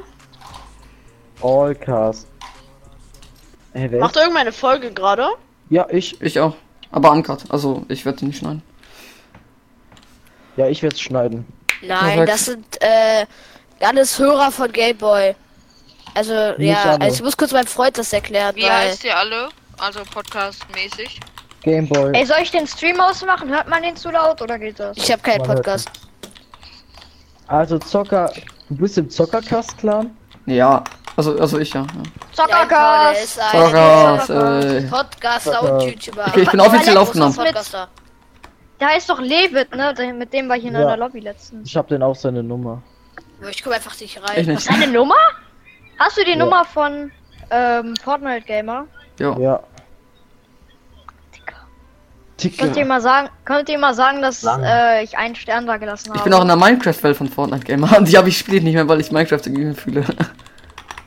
Allcast. 1.42 2.29
Wer 3.73 3.99
Macht 4.01 4.14
irgendeine 4.16 4.53
Folge 4.53 4.92
gerade? 4.92 5.27
Ja, 5.70 5.87
ich. 5.90 6.20
ich 6.20 6.38
auch. 6.38 6.55
Aber 6.92 7.11
uncut, 7.11 7.51
also 7.51 7.85
ich 7.88 8.05
werde 8.05 8.25
nicht 8.27 8.38
schneiden. 8.38 8.62
Ja, 10.57 10.66
ich 10.68 10.83
werde 10.83 10.94
es 10.94 11.01
schneiden. 11.01 11.46
Nein, 11.83 11.99
Perfekt. 12.16 12.29
das 12.29 12.44
sind 12.46 12.83
äh, 12.83 13.27
alles 13.81 14.18
Hörer 14.18 14.51
von 14.53 14.70
Gameboy. 14.70 15.35
Also, 16.14 16.33
Nicht 16.59 16.68
ja, 16.70 16.83
alle. 16.83 17.01
also 17.01 17.16
ich 17.16 17.23
muss 17.23 17.37
kurz 17.37 17.53
meinem 17.53 17.66
Freund 17.68 17.96
das 17.99 18.12
erklären, 18.12 18.55
Wie 18.57 18.62
weil. 18.62 18.70
heißt 18.70 19.03
ihr 19.05 19.16
alle? 19.16 19.49
Also 19.79 20.01
Podcast-mäßig. 20.05 21.20
Gameboy. 21.62 22.12
ey, 22.14 22.25
soll 22.25 22.38
ich 22.42 22.51
den 22.51 22.66
Stream 22.66 23.01
ausmachen? 23.01 23.49
Hört 23.51 23.68
man 23.68 23.83
den 23.83 23.96
zu 23.96 24.11
laut 24.11 24.40
oder 24.40 24.59
geht 24.59 24.79
das? 24.81 24.96
Ich 24.96 25.11
habe 25.12 25.23
keinen 25.23 25.46
Man 25.46 25.57
Podcast. 25.57 25.90
Also 27.46 27.79
Zocker. 27.79 28.33
Du 28.68 28.77
bist 28.77 28.96
im 28.99 29.11
Zockercast-Clan? 29.11 30.16
Ja, 30.46 30.83
also, 31.16 31.38
also 31.38 31.59
ich 31.59 31.73
ja. 31.75 31.81
ja. 31.83 32.46
Ja, 32.49 33.12
der 33.12 33.23
ist 33.23 33.35
Zockercast! 33.35 34.27
Zockercast, 34.27 34.31
äh, 34.31 34.83
Podcaster 34.88 35.62
und 35.75 35.83
YouTuber. 35.83 36.27
Okay, 36.29 36.40
ich 36.42 36.51
bin 36.51 36.61
offiziell 36.61 36.96
aufgenommen. 36.96 37.33
ist 37.33 37.37
Podcaster. 37.38 37.88
Der 38.79 38.88
heißt 38.88 39.11
doch 39.11 39.20
Levit, 39.20 39.75
ne? 39.75 39.92
Der- 39.92 40.14
Mit 40.14 40.33
dem 40.33 40.49
war 40.49 40.57
ich 40.57 40.64
in 40.64 40.73
Ja. 40.75 40.81
einer 40.81 40.96
Lobby 40.96 41.20
letztens. 41.20 41.68
Ich 41.68 41.77
hab 41.77 41.88
den 41.88 42.03
auch 42.03 42.14
seine 42.16 42.42
Nummer. 42.42 42.81
Ich 43.51 43.62
komme 43.62 43.77
einfach 43.77 43.99
nicht 44.01 44.16
rein. 44.23 44.40
Ich 44.40 44.46
nicht. 44.46 44.57
Was 44.57 44.77
ist 44.77 44.83
deine 44.83 44.92
Nummer? 44.92 45.16
Hast 45.99 46.16
du 46.16 46.25
die 46.25 46.31
Ja. 46.31 46.37
Nummer 46.37 46.64
von 46.64 47.11
ähm, 47.51 47.94
Fortnite 48.03 48.46
Gamer? 48.46 48.87
Jo. 49.18 49.37
Ja. 49.38 49.61
Könnt 52.59 52.76
ihr 52.76 52.85
mal 52.85 53.00
sagen, 53.00 53.29
könnt 53.44 53.68
ihr 53.68 53.79
mal 53.79 53.94
sagen, 53.94 54.22
dass 54.22 54.44
äh, 54.44 55.03
ich 55.05 55.16
einen 55.16 55.35
Stern 55.35 55.66
da 55.66 55.76
gelassen 55.76 56.09
habe? 56.11 56.18
Ich 56.18 56.24
bin 56.24 56.33
auch 56.33 56.42
in 56.42 56.48
der 56.48 56.57
Minecraft-Welt 56.57 57.16
von 57.16 57.29
Fortnite 57.29 57.64
Gamer. 57.64 57.94
Und 57.98 58.09
die 58.09 58.16
habe 58.16 58.29
ich 58.29 58.38
spiele 58.38 58.62
nicht 58.62 58.74
mehr, 58.74 58.88
weil 58.88 59.00
ich 59.00 59.11
Minecraft 59.11 59.40
irgendwie 59.46 59.74
fühle. 59.74 60.05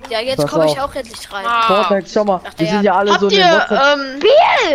Ja, 0.10 0.20
jetzt 0.20 0.46
komme 0.48 0.66
ich 0.66 0.80
auch 0.80 0.94
endlich 0.94 1.32
rein. 1.32 1.46
Ah, 1.48 1.62
Fortnite, 1.64 2.10
schau 2.14 2.26
mal, 2.26 2.42
Ach, 2.44 2.52
wir 2.58 2.66
ja. 2.68 2.74
sind 2.74 2.84
ja 2.84 2.96
alle 2.96 3.08
so 3.08 3.14
Habt 3.14 3.32
in 3.32 3.40
ihr, 3.40 3.68
ähm, 3.72 4.20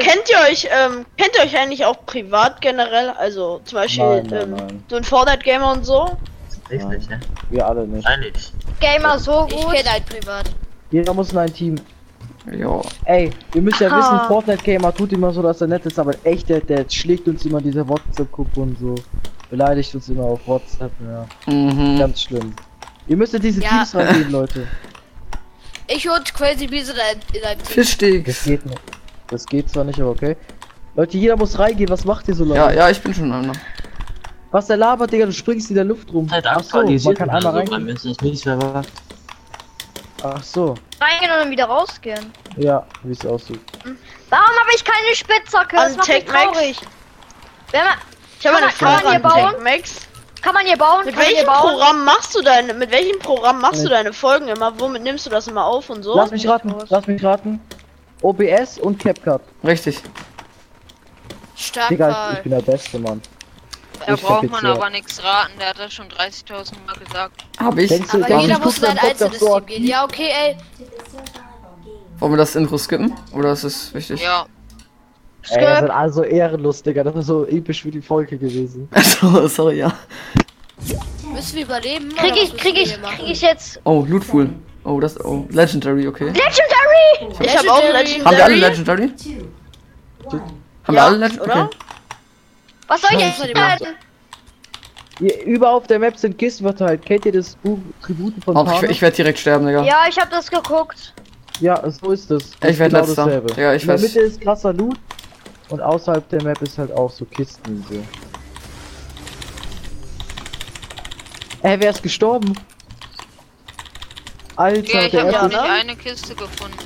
kennt 0.00 0.22
ihr 0.30 0.50
euch, 0.50 0.64
ähm, 0.64 1.06
kennt 1.16 1.36
ihr 1.36 1.44
euch 1.44 1.56
eigentlich 1.56 1.84
auch 1.84 2.06
privat 2.06 2.60
generell? 2.60 3.10
Also 3.10 3.60
zum 3.64 3.76
Beispiel 3.76 4.04
Nein, 4.04 4.26
nein, 4.30 4.42
ähm, 4.42 4.50
nein. 4.56 4.84
so 4.88 4.96
ein 4.96 5.04
Fortnite-Gamer 5.04 5.72
und 5.72 5.84
so? 5.84 6.16
Richtig, 6.70 7.08
ne? 7.08 7.20
Wir 7.50 7.66
alle 7.66 7.86
nicht. 7.86 8.04
Wahrscheinlich. 8.04 8.52
Gamer 8.80 9.18
so 9.18 9.46
Ich 9.48 9.56
gut. 9.56 9.72
kenne 9.74 9.90
einen 9.90 10.04
privat. 10.04 10.50
Jeder 10.90 11.14
muss 11.14 11.32
in 11.32 11.38
ein 11.38 11.52
Team. 11.52 11.76
Jo. 12.52 12.82
Ey, 13.04 13.30
ihr 13.54 13.62
müsst 13.62 13.80
ja 13.80 13.90
wissen, 13.96 14.20
Fortnite 14.28 14.62
Gamer 14.62 14.94
tut 14.94 15.12
immer 15.12 15.32
so, 15.32 15.42
dass 15.42 15.60
er 15.60 15.66
nett 15.66 15.84
ist, 15.86 15.98
aber 15.98 16.12
echt, 16.24 16.48
der, 16.48 16.60
der 16.60 16.84
schlägt 16.88 17.26
uns 17.28 17.44
immer 17.44 17.60
diese 17.60 17.86
WhatsApp-Gruppe 17.88 18.60
und 18.60 18.78
so. 18.78 18.94
Beleidigt 19.50 19.94
uns 19.94 20.08
immer 20.08 20.24
auf 20.24 20.40
WhatsApp, 20.46 20.92
ja. 21.00 21.26
Mhm. 21.52 21.98
Ganz 21.98 22.22
schlimm. 22.22 22.52
Ihr 23.06 23.16
müsst 23.16 23.34
in 23.34 23.42
diese 23.42 23.62
Ja. 23.62 23.68
Teams 23.70 23.94
reingehen, 23.94 24.30
Leute. 24.30 24.66
Ich 25.90 26.06
und 26.06 26.34
Crazy 26.34 26.66
Bee 26.66 26.82
sind 26.82 26.98
ein, 26.98 27.18
in 27.32 27.42
einem 27.42 27.62
Team. 27.62 28.22
Das 28.26 28.44
geht 28.44 28.66
nicht. 28.66 28.80
Das 29.28 29.46
geht 29.46 29.70
zwar 29.70 29.84
nicht, 29.84 29.98
aber 29.98 30.10
okay. 30.10 30.36
Leute, 30.94 31.16
jeder 31.16 31.34
muss 31.34 31.58
reingehen, 31.58 31.88
was 31.88 32.04
macht 32.04 32.28
ihr 32.28 32.34
so 32.34 32.44
lange? 32.44 32.56
Ja, 32.56 32.70
ja, 32.72 32.90
ich 32.90 33.00
bin 33.00 33.14
schon 33.14 33.32
einer. 33.32 33.52
Was 34.50 34.66
der 34.66 34.76
labert, 34.76 35.10
Digga, 35.10 35.24
du 35.24 35.32
springst 35.32 35.70
in 35.70 35.76
der 35.76 35.84
Luft 35.84 36.12
rum. 36.12 36.30
Halt 36.30 36.46
Ach 36.46 36.62
so, 36.62 36.82
man 36.82 37.14
kann 37.14 37.30
einmal 37.30 37.54
reingehen. 37.54 37.70
beim 37.70 37.84
Messer 37.84 38.10
ist 38.10 38.20
nicht 38.20 38.42
verwahr. 38.42 38.82
Ach 40.22 40.42
so, 40.42 40.74
Reingehen 41.00 41.30
und 41.30 41.38
dann 41.38 41.50
wieder 41.50 41.66
rausgehen. 41.66 42.32
ja, 42.56 42.84
wie 43.04 43.12
es 43.12 43.24
aussieht. 43.24 43.60
Warum 44.30 44.46
habe 44.46 44.70
ich 44.74 44.84
keine 44.84 45.14
Spitzhacke? 45.14 45.76
Das 45.76 45.96
macht 45.96 46.08
mich 46.08 46.24
traurig. 46.24 46.80
Wenn 47.70 47.84
man, 47.84 47.94
Ich 48.40 48.46
habe 48.46 48.56
Kann 48.56 48.64
eine 48.64 48.72
Frage 48.72 49.00
hier 49.08 49.16
an 49.16 49.22
bauen? 49.22 49.52
TechMax. 49.64 49.96
kann 50.42 50.54
man 50.54 50.66
hier 50.66 50.76
bauen? 50.76 51.04
Mit 51.04 51.16
welchem 51.16 51.46
bauen? 51.46 51.70
Programm 51.70 52.04
machst 52.04 52.34
du 52.34 52.42
deine, 52.42 52.74
mit 52.74 52.90
welchem 52.90 53.18
Programm 53.20 53.60
machst 53.60 53.80
du 53.80 53.84
Nee. 53.84 53.90
deine 53.90 54.12
Folgen 54.12 54.48
immer? 54.48 54.78
Womit 54.80 55.02
nimmst 55.02 55.26
du 55.26 55.30
das 55.30 55.46
immer 55.46 55.64
auf 55.64 55.88
und 55.90 56.02
so? 56.02 56.16
Lass 56.16 56.30
mich 56.32 56.48
raten, 56.48 56.74
lass 56.88 57.06
mich 57.06 57.22
raten. 57.24 57.60
OBS 58.22 58.78
und 58.78 58.98
CapCut. 58.98 59.40
Richtig. 59.64 60.00
Stark 61.56 61.88
Digga, 61.90 62.32
ich 62.34 62.38
bin 62.40 62.50
der 62.52 62.62
Beste, 62.62 62.98
Mann. 62.98 63.22
Da 64.06 64.14
Ich 64.14 64.22
braucht 64.22 64.50
man 64.50 64.64
aber 64.66 64.90
nichts 64.90 65.22
raten, 65.22 65.52
der 65.58 65.68
hat 65.70 65.78
das 65.78 65.92
schon 65.92 66.06
30.000 66.08 66.72
Mal 66.86 66.96
gesagt. 67.04 67.44
Hab 67.58 67.76
ich. 67.78 67.88
Denkst 67.88 68.10
du, 68.12 68.24
Aber 68.24 68.40
jeder 68.40 68.58
muss 68.58 68.76
guck 68.76 68.84
in 68.84 68.88
ein 68.90 68.94
meinen 68.96 69.08
Podcast 69.08 69.22
einzelnes 69.22 69.54
Team 69.54 69.66
gehen. 69.66 69.84
Ja, 69.86 70.04
okay, 70.04 70.28
ey. 70.44 70.56
Wollen 72.18 72.32
wir 72.32 72.36
das 72.38 72.56
Intro 72.56 72.78
skippen? 72.78 73.12
Oder 73.32 73.52
ist 73.52 73.64
es 73.64 73.94
wichtig? 73.94 74.22
Ja. 74.22 74.46
Ey, 75.50 75.60
das 75.64 75.78
sind 75.80 75.90
also 75.90 76.22
ehrenlos, 76.22 76.82
Digga. 76.82 77.04
Das 77.04 77.14
ist 77.16 77.26
so 77.26 77.46
episch 77.46 77.82
für 77.82 77.90
die 77.90 78.02
Folge 78.02 78.36
gewesen. 78.38 78.88
Achso, 78.92 79.46
sorry, 79.48 79.78
ja. 79.78 79.92
Müssen 81.32 81.56
wir 81.56 81.64
überleben? 81.64 82.14
Krieg 82.16 82.36
ich, 82.36 82.56
krieg 82.56 82.74
wir 82.74 82.82
ich, 82.82 83.00
krieg 83.02 83.28
ich 83.28 83.40
jetzt 83.40 83.80
Oh, 83.84 84.04
Lootful. 84.08 84.50
Oh, 84.84 85.00
das. 85.00 85.22
Oh, 85.24 85.46
Legendary, 85.50 86.06
okay. 86.08 86.26
Legendary? 86.26 87.36
Ich 87.40 87.56
habe 87.58 87.70
auch 87.70 87.82
Legendary. 87.82 88.20
Haben 88.24 88.36
wir 88.36 88.44
alle 88.44 88.54
Legendary. 88.56 89.02
Legendary? 89.06 89.36
Haben 90.26 90.42
wir 90.86 90.94
Ja, 90.94 91.04
alle 91.06 91.16
Legendary? 91.18 91.60
Okay. 91.60 91.76
Was 92.88 93.00
soll 93.02 93.10
ich 93.12 93.20
jetzt 93.20 93.44
die 93.44 93.52
macht- 93.54 93.70
halten? 93.80 93.86
Hier, 95.18 95.44
überall 95.44 95.74
auf 95.74 95.86
der 95.86 95.98
Map 95.98 96.16
sind 96.16 96.38
Kisten 96.38 96.64
verteilt. 96.64 97.04
Kennt 97.04 97.26
ihr 97.26 97.32
das 97.32 97.54
Buch 97.56 97.78
Tributen 98.02 98.40
von 98.40 98.56
Oh, 98.56 98.66
ich, 98.82 98.90
ich 98.90 99.02
werde 99.02 99.16
direkt 99.16 99.38
sterben, 99.38 99.66
Digga. 99.66 99.82
Ja, 99.84 100.02
ich 100.08 100.16
habe 100.18 100.30
das 100.30 100.48
geguckt. 100.50 101.12
Ja, 101.60 101.82
so 101.90 102.12
ist 102.12 102.30
das. 102.30 102.50
das 102.60 102.70
Ich 102.70 102.74
ist 102.74 102.78
werd 102.78 102.92
genau 102.92 103.04
letzter. 103.04 103.24
dasselbe. 103.24 103.60
Ja, 103.60 103.74
ich 103.74 103.82
In 103.82 103.88
der 103.88 103.94
weiß. 103.96 104.02
Mitte 104.02 104.20
ist 104.20 104.40
krasser 104.40 104.72
Loot 104.72 104.96
und 105.70 105.80
außerhalb 105.80 106.28
der 106.28 106.42
Map 106.44 106.62
ist 106.62 106.78
halt 106.78 106.92
auch 106.92 107.10
so 107.10 107.24
Kisten 107.24 107.68
und 107.78 107.88
so. 107.88 108.04
Ey, 111.62 111.80
wer 111.80 111.90
ist 111.90 112.02
gestorben? 112.02 112.52
Alter, 114.54 114.92
Ja, 114.94 115.02
ich 115.06 115.10
der 115.10 115.22
habe 115.22 115.32
noch 115.32 115.48
nicht 115.48 115.58
eine 115.58 115.96
Kiste 115.96 116.34
gefunden. 116.36 116.78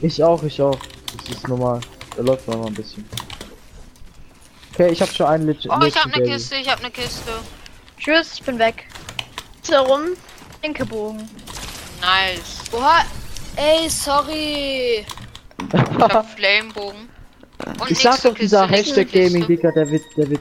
Ich 0.00 0.22
auch, 0.22 0.42
ich 0.42 0.60
auch. 0.60 0.76
Das 1.16 1.36
ist 1.36 1.46
normal. 1.46 1.80
Da 2.16 2.22
läuft 2.22 2.48
man 2.48 2.58
mal 2.60 2.66
ein 2.66 2.74
bisschen. 2.74 3.04
Okay, 4.80 4.92
ich 4.92 5.02
habe 5.02 5.12
schon 5.12 5.26
einen 5.26 5.46
Leg 5.46 5.58
Oh, 5.68 5.84
ich 5.84 5.94
habe 5.94 6.14
eine. 6.14 6.24
Kiste, 6.24 6.56
ich 6.56 6.70
habe 6.70 6.80
eine 6.80 6.90
Kiste. 6.90 7.32
Tschüss, 7.98 8.32
ich 8.34 8.42
bin 8.42 8.58
weg. 8.58 8.86
Herum. 9.68 10.16
Linke 10.62 10.86
Bogen. 10.86 11.28
Nice. 12.00 12.62
Oha. 12.72 13.04
Ey, 13.56 13.90
sorry. 13.90 15.04
Ich 15.70 16.00
hab 16.00 16.30
Flamebogen. 16.30 17.10
Und 17.78 17.90
Ich 17.90 17.98
sag 17.98 18.22
doch, 18.22 18.34
dieser 18.34 18.66
Kiste, 18.68 19.02
Hashtag 19.02 19.12
Gaming. 19.12 19.46
Dicker, 19.46 19.70
der 19.70 19.90
wird, 19.90 20.02
der 20.16 20.30
wird. 20.30 20.40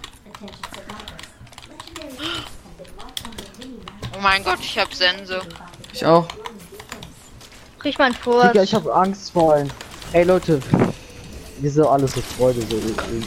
Oh 4.15 4.21
mein 4.21 4.41
Gott, 4.45 4.59
ich 4.61 4.79
hab 4.79 4.93
Sense. 4.93 5.41
Ich 5.91 6.05
auch. 6.05 6.25
Riech 7.83 7.97
mein. 7.97 8.13
Digga, 8.13 8.63
ich 8.63 8.73
habe 8.73 8.93
Angst 8.95 9.33
vor 9.33 9.55
allen. 9.55 9.71
Ey 10.13 10.23
Leute, 10.23 10.61
wir 11.61 11.71
sind 11.71 11.85
alle 11.85 12.07
so 12.07 12.21
Freude. 12.21 12.61
So. 12.61 12.77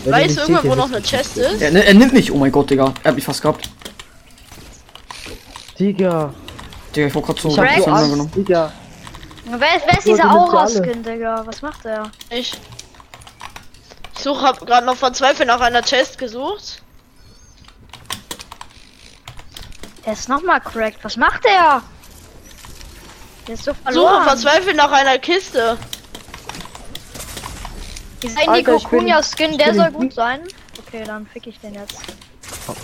Wenn 0.04 0.12
Weißt 0.12 0.36
du 0.36 0.40
irgendwo, 0.42 0.70
wo 0.70 0.74
noch 0.74 0.90
eine 0.90 1.02
Chest 1.02 1.36
ist? 1.36 1.60
Er, 1.60 1.72
er 1.72 1.94
nimmt 1.94 2.12
mich. 2.12 2.30
Oh 2.32 2.36
mein 2.36 2.52
Gott, 2.52 2.70
Digga. 2.70 2.92
Er 3.02 3.08
hat 3.08 3.14
mich 3.14 3.24
fast 3.24 3.42
gehabt. 3.42 3.68
Digga, 5.78 6.32
Digga, 6.94 7.06
ich 7.06 7.14
wollte 7.14 7.26
gerade 7.26 7.40
so 7.40 7.48
ich 7.48 7.58
hab 7.58 8.14
so 8.14 8.24
Digga. 8.36 8.72
Wer, 9.44 9.58
wer 9.58 9.98
ist 9.98 10.06
dieser 10.06 10.30
Aura-Skin, 10.30 11.02
Digga? 11.02 11.42
Was 11.44 11.62
macht 11.62 11.84
der? 11.84 12.10
Ich. 12.30 12.52
Ich 14.14 14.22
suche, 14.22 14.42
hab 14.42 14.64
gerade 14.64 14.86
noch 14.86 14.96
verzweifelt 14.96 15.48
nach 15.48 15.60
einer 15.60 15.82
Chest 15.82 16.18
gesucht. 16.18 16.82
Der 20.06 20.12
ist 20.12 20.28
nochmal 20.28 20.60
cracked. 20.60 21.02
Was 21.02 21.16
macht 21.16 21.44
der? 21.44 21.82
Der 23.46 23.54
ist 23.54 23.64
so 23.64 23.72
Suche 23.72 23.82
verloren. 23.82 24.24
verzweifelt 24.24 24.76
nach 24.76 24.92
einer 24.92 25.18
Kiste. 25.18 25.76
Alter, 28.46 28.76
ich 28.76 28.86
bin- 28.88 28.98
Kunja-Skin, 29.00 29.50
ich 29.52 29.56
der 29.58 29.74
soll 29.74 29.90
gut 29.90 30.12
sein. 30.12 30.40
Okay, 30.86 31.02
dann 31.06 31.26
fick 31.26 31.46
ich 31.46 31.58
den 31.60 31.74
jetzt. 31.74 31.96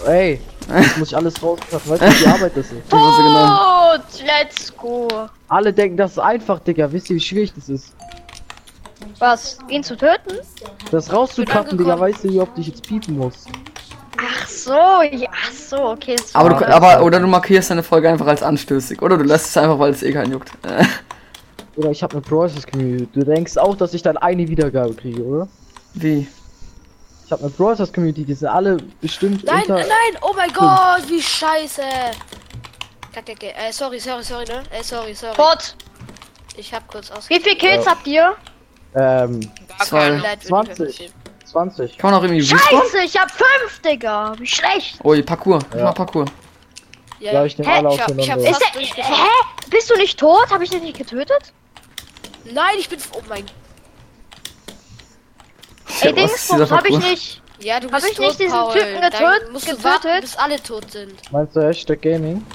Ey, 0.07 0.41
jetzt 0.81 0.99
muss 0.99 1.09
ich 1.09 1.17
alles 1.17 1.43
rauspacken. 1.43 1.91
Weißt 1.91 2.03
du, 2.03 2.07
wie 2.11 2.15
die 2.25 2.27
Arbeit 2.27 2.53
das 2.57 2.67
ist? 2.67 2.73
Wusste 2.91 3.23
genau. 3.23 3.93
Gut, 3.93 4.25
let's 4.27 4.77
go. 4.77 5.09
Alle 5.49 5.73
denken, 5.73 5.97
das 5.97 6.13
ist 6.13 6.19
einfach, 6.19 6.59
Digga. 6.61 6.91
Wisst 6.91 7.11
ihr, 7.11 7.17
wie 7.17 7.21
schwierig 7.21 7.53
das 7.55 7.69
ist? 7.69 7.93
Was? 9.19 9.59
Ihn 9.69 9.83
zu 9.83 9.97
töten? 9.97 10.39
Das 10.91 11.13
rauszukappen, 11.13 11.77
Digga, 11.77 11.99
weißt 11.99 12.25
du, 12.25 12.31
wie 12.31 12.41
oft 12.41 12.53
ich 12.57 12.69
jetzt 12.69 12.87
piepen 12.87 13.17
muss? 13.19 13.47
Ach 14.21 14.47
so, 14.49 14.73
ja, 14.73 15.29
ach 15.33 15.53
so, 15.53 15.77
okay. 15.91 16.17
Aber, 16.33 16.51
du, 16.51 16.67
aber 16.69 17.05
oder 17.05 17.21
du 17.21 17.27
markierst 17.29 17.71
deine 17.71 17.83
Folge 17.85 18.09
einfach 18.09 18.27
als 18.27 18.43
anstößig. 18.43 19.01
Oder 19.01 19.17
du 19.17 19.25
lässt 19.25 19.47
es 19.47 19.57
einfach, 19.57 19.79
weil 19.79 19.93
es 19.93 20.03
eh 20.03 20.13
keinen 20.13 20.33
juckt. 20.33 20.51
Oder 21.79 21.91
ich 21.93 22.03
habe 22.03 22.15
eine 22.15 22.23
Process 22.23 22.67
Community. 22.67 23.09
Du 23.13 23.25
denkst 23.25 23.57
auch, 23.57 23.77
dass 23.77 23.95
ich 23.95 24.03
dann 24.03 24.17
eine 24.17 24.49
Wiedergabe 24.49 24.95
kriege, 24.95 25.23
oder? 25.23 25.49
Wie? 25.95 26.27
Ich 27.25 27.31
habe 27.31 27.43
eine 27.43 27.51
Process 27.53 27.93
Community, 27.93 28.25
die 28.25 28.35
sind 28.35 28.49
alle 28.49 28.79
bestimmt 29.01 29.45
Nein, 29.45 29.61
unter. 29.63 29.75
nein, 29.77 30.19
oh 30.23 30.33
mein 30.37 30.53
Gott, 30.53 31.09
wie 31.09 31.23
scheiße. 31.23 31.83
Kacke, 33.13 33.33
kacke. 33.35 33.55
Äh, 33.55 33.71
sorry, 33.73 34.01
sorry, 34.01 34.25
sorry, 34.25 34.45
ne? 34.47 34.63
Äh, 34.71 34.83
sorry, 34.83 35.15
sorry. 35.15 35.35
Fort. 35.37 35.77
Ich 36.57 36.75
hab 36.75 36.89
kurz 36.89 37.13
aus. 37.13 37.29
Wie 37.31 37.39
viele 37.39 37.55
Kills 37.55 37.87
habt 37.87 38.07
ihr? 38.09 38.35
Ähm, 38.97 39.41
Zwei. 39.85 40.01
keine. 40.01 40.17
Leid, 40.19 40.51
würde 40.51 40.71
ich 40.71 40.77
20. 40.77 40.87
passieren. 40.87 41.13
20. 41.45 41.99
Kann 41.99 42.11
man 42.11 42.19
auch 42.21 42.25
irgendwie? 42.25 42.43
Scheiße, 42.45 42.99
ich 43.05 43.17
hab 43.17 43.31
fünf, 43.31 43.81
Digga. 43.85 44.33
Wie 44.39 44.47
schlecht. 44.47 44.99
Oh, 45.05 45.15
Parcours. 45.23 45.63
Ich 45.71 45.77
Ja. 45.79 45.85
mach 45.85 45.95
Parcours. 45.95 46.31
Ja, 47.21 47.33
Ja, 47.35 47.45
ich 47.45 47.57
nehme 47.57 47.71
Hä? 47.71 47.79
alle 47.79 47.95
Ich 47.95 48.01
hab- 48.01 48.19
ich 48.19 48.31
hab 48.31 48.39
auseinander. 48.39 48.51
Ist 48.51 48.59
fast 48.59 48.75
der. 48.75 48.81
durchgeschafft. 48.81 49.19
Hä? 49.19 49.69
Bist 49.71 49.91
du 49.91 49.97
nicht 49.97 50.19
tot? 50.19 50.47
Hab 50.51 50.61
ich 50.63 50.71
dich 50.71 50.83
nicht 50.83 50.99
getötet? 50.99 51.53
Nein, 52.53 52.75
ich 52.79 52.89
bin. 52.89 52.99
Oh 53.13 53.23
mein. 53.29 53.45
Ey, 56.01 56.15
was 56.15 56.15
Dings, 56.15 56.33
ist 56.35 56.53
dieser 56.53 56.71
hab 56.71 56.87
ich 56.87 56.99
nicht. 56.99 57.43
Ja, 57.61 57.81
du 57.81 57.87
Hab 57.91 57.95
bist 58.01 58.13
ich 58.13 58.19
nicht 58.19 58.31
tot, 58.31 58.39
diesen 58.41 58.53
Paul. 58.59 58.73
Typen 58.73 59.01
Dann 59.01 59.11
getöt- 59.13 59.51
musst 59.53 59.67
du 59.67 59.71
getötet? 59.77 59.85
warten, 60.05 60.21
bis 60.21 60.37
alle 60.37 60.63
tot 60.63 60.91
sind. 60.93 61.33
Meinst 61.33 61.57
du 61.57 61.61
Hashtag 61.63 62.03
Gaming? 62.03 62.47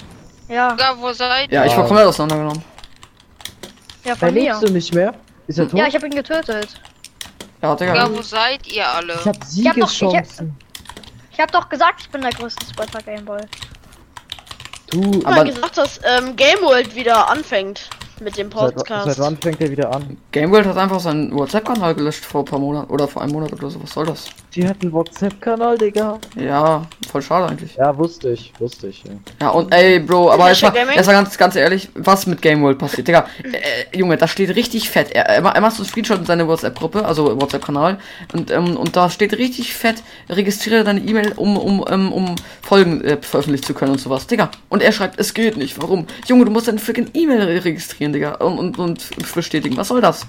Ja, 0.48 0.76
Ja, 0.80 0.96
wo 0.98 1.12
seid 1.12 1.52
ihr? 1.52 1.56
Ja, 1.60 1.66
ich 1.66 1.76
war 1.76 1.86
komplett 1.88 2.08
auseinandergenommen. 2.08 2.64
ja, 4.06 4.14
Da 4.14 4.26
von 4.28 4.34
mir. 4.34 4.58
du 4.62 4.72
nicht 4.72 4.94
mehr? 4.94 5.14
Ist 5.48 5.60
er 5.60 5.68
tot? 5.70 5.78
Ja, 5.78 5.88
ich 5.88 5.96
hab 5.96 6.04
ihn 6.04 6.12
getötet. 6.16 6.70
Ja, 7.62 7.76
Digga. 7.76 7.96
Ja, 7.96 8.12
wo 8.16 8.22
seid 8.22 8.66
ihr 8.68 8.88
alle? 8.88 9.14
ich 9.14 9.26
hab 9.26 9.36
doch- 9.36 9.42
ich 9.42 9.48
Siegeschancen. 9.50 10.56
Ich 11.32 11.40
hab 11.40 11.52
doch 11.52 11.68
gesagt, 11.68 12.02
ich 12.02 12.10
bin 12.10 12.22
der 12.22 12.32
größte 12.32 12.66
Spoiler 12.66 13.02
Gameboy. 13.04 13.42
Du, 14.92 15.22
Aber 15.26 15.44
gesagt, 15.44 15.78
dass 15.78 16.00
ähm, 16.04 16.36
Game 16.36 16.62
World 16.62 16.94
wieder 16.96 17.28
anfängt 17.30 17.90
mit 18.22 18.38
dem 18.38 18.52
seit, 18.52 18.76
Podcast. 18.76 19.06
seit 19.06 19.20
wann 19.20 19.38
fängt 19.38 19.62
er 19.62 19.70
wieder 19.72 19.94
an? 19.94 20.18
Game 20.32 20.52
World 20.52 20.68
hat 20.68 20.78
einfach 20.78 21.00
seinen 21.00 21.34
WhatsApp-Kanal 21.34 21.96
gelöscht 21.96 22.26
vor 22.26 22.42
ein 22.42 22.46
paar 22.46 22.60
Monaten 22.60 22.92
oder 22.92 23.08
vor 23.08 23.22
einem 23.22 23.34
Monat 23.34 23.54
oder 23.54 23.70
so. 23.70 23.82
Was 23.82 23.92
soll 23.92 24.06
das? 24.06 24.30
Die 24.56 24.68
hat 24.68 24.78
einen 24.84 24.94
WhatsApp-Kanal, 24.94 25.80
Digga. 25.80 26.20
Ja, 26.36 26.86
voll 27.12 27.24
schade 27.24 27.48
eigentlich. 27.50 27.76
Ja, 27.76 27.98
wusste 27.98 28.30
ich, 28.30 28.54
wusste 28.60 28.88
ich. 28.88 29.04
Ja. 29.04 29.12
Ja, 29.42 29.50
und 29.50 29.74
ey, 29.74 30.00
Bro, 30.00 30.30
aber 30.32 30.50
jetzt 30.50 30.62
Hashtag 30.62 30.86
mal, 30.86 31.14
ganz, 31.14 31.38
ganz 31.40 31.56
ehrlich, 31.56 31.90
was 31.96 32.28
mit 32.28 32.40
Game 32.40 32.62
World 32.62 32.78
passiert, 32.78 33.08
Digga. 33.08 33.26
Äh, 33.44 33.98
Junge, 33.98 34.16
da 34.16 34.28
steht 34.28 34.56
richtig 34.56 34.92
fett. 34.92 35.12
Er, 35.12 35.26
er, 35.28 35.44
er 35.44 35.62
macht 35.62 35.76
so 35.76 35.82
einen 35.82 35.90
Screenshot 35.90 36.20
in 36.20 36.26
seine 36.26 36.48
WhatsApp-Gruppe, 36.48 37.04
also 37.04 37.42
WhatsApp-Kanal, 37.42 37.98
und, 38.34 38.52
ähm, 38.52 38.78
und 38.78 38.96
da 38.96 39.10
steht 39.10 39.34
richtig 39.34 39.74
fett, 39.74 40.04
registriere 40.30 40.84
deine 40.84 41.00
E-Mail, 41.00 41.34
um, 41.36 41.58
um, 41.58 41.84
ähm, 41.90 42.14
um 42.14 42.36
Folgen 42.62 43.04
äh, 43.04 43.18
veröffentlichen 43.20 43.66
zu 43.66 43.74
können 43.74 43.94
und 43.94 44.00
sowas, 44.00 44.28
Digga. 44.28 44.52
Und 44.70 44.84
er 44.84 44.92
schreibt, 44.92 45.20
es 45.20 45.34
geht 45.34 45.58
nicht, 45.58 45.82
warum? 45.82 46.06
Junge, 46.28 46.46
du 46.46 46.52
musst 46.52 46.68
deine 46.68 46.78
freaking 46.78 47.10
E-Mail 47.16 47.42
re- 47.42 47.66
registrieren, 47.66 48.14
Digga, 48.14 48.36
und, 48.36 48.60
und, 48.60 48.78
und 48.78 49.34
bestätigen. 49.34 49.78
Was 49.78 49.88
soll 49.88 50.02
das? 50.02 50.28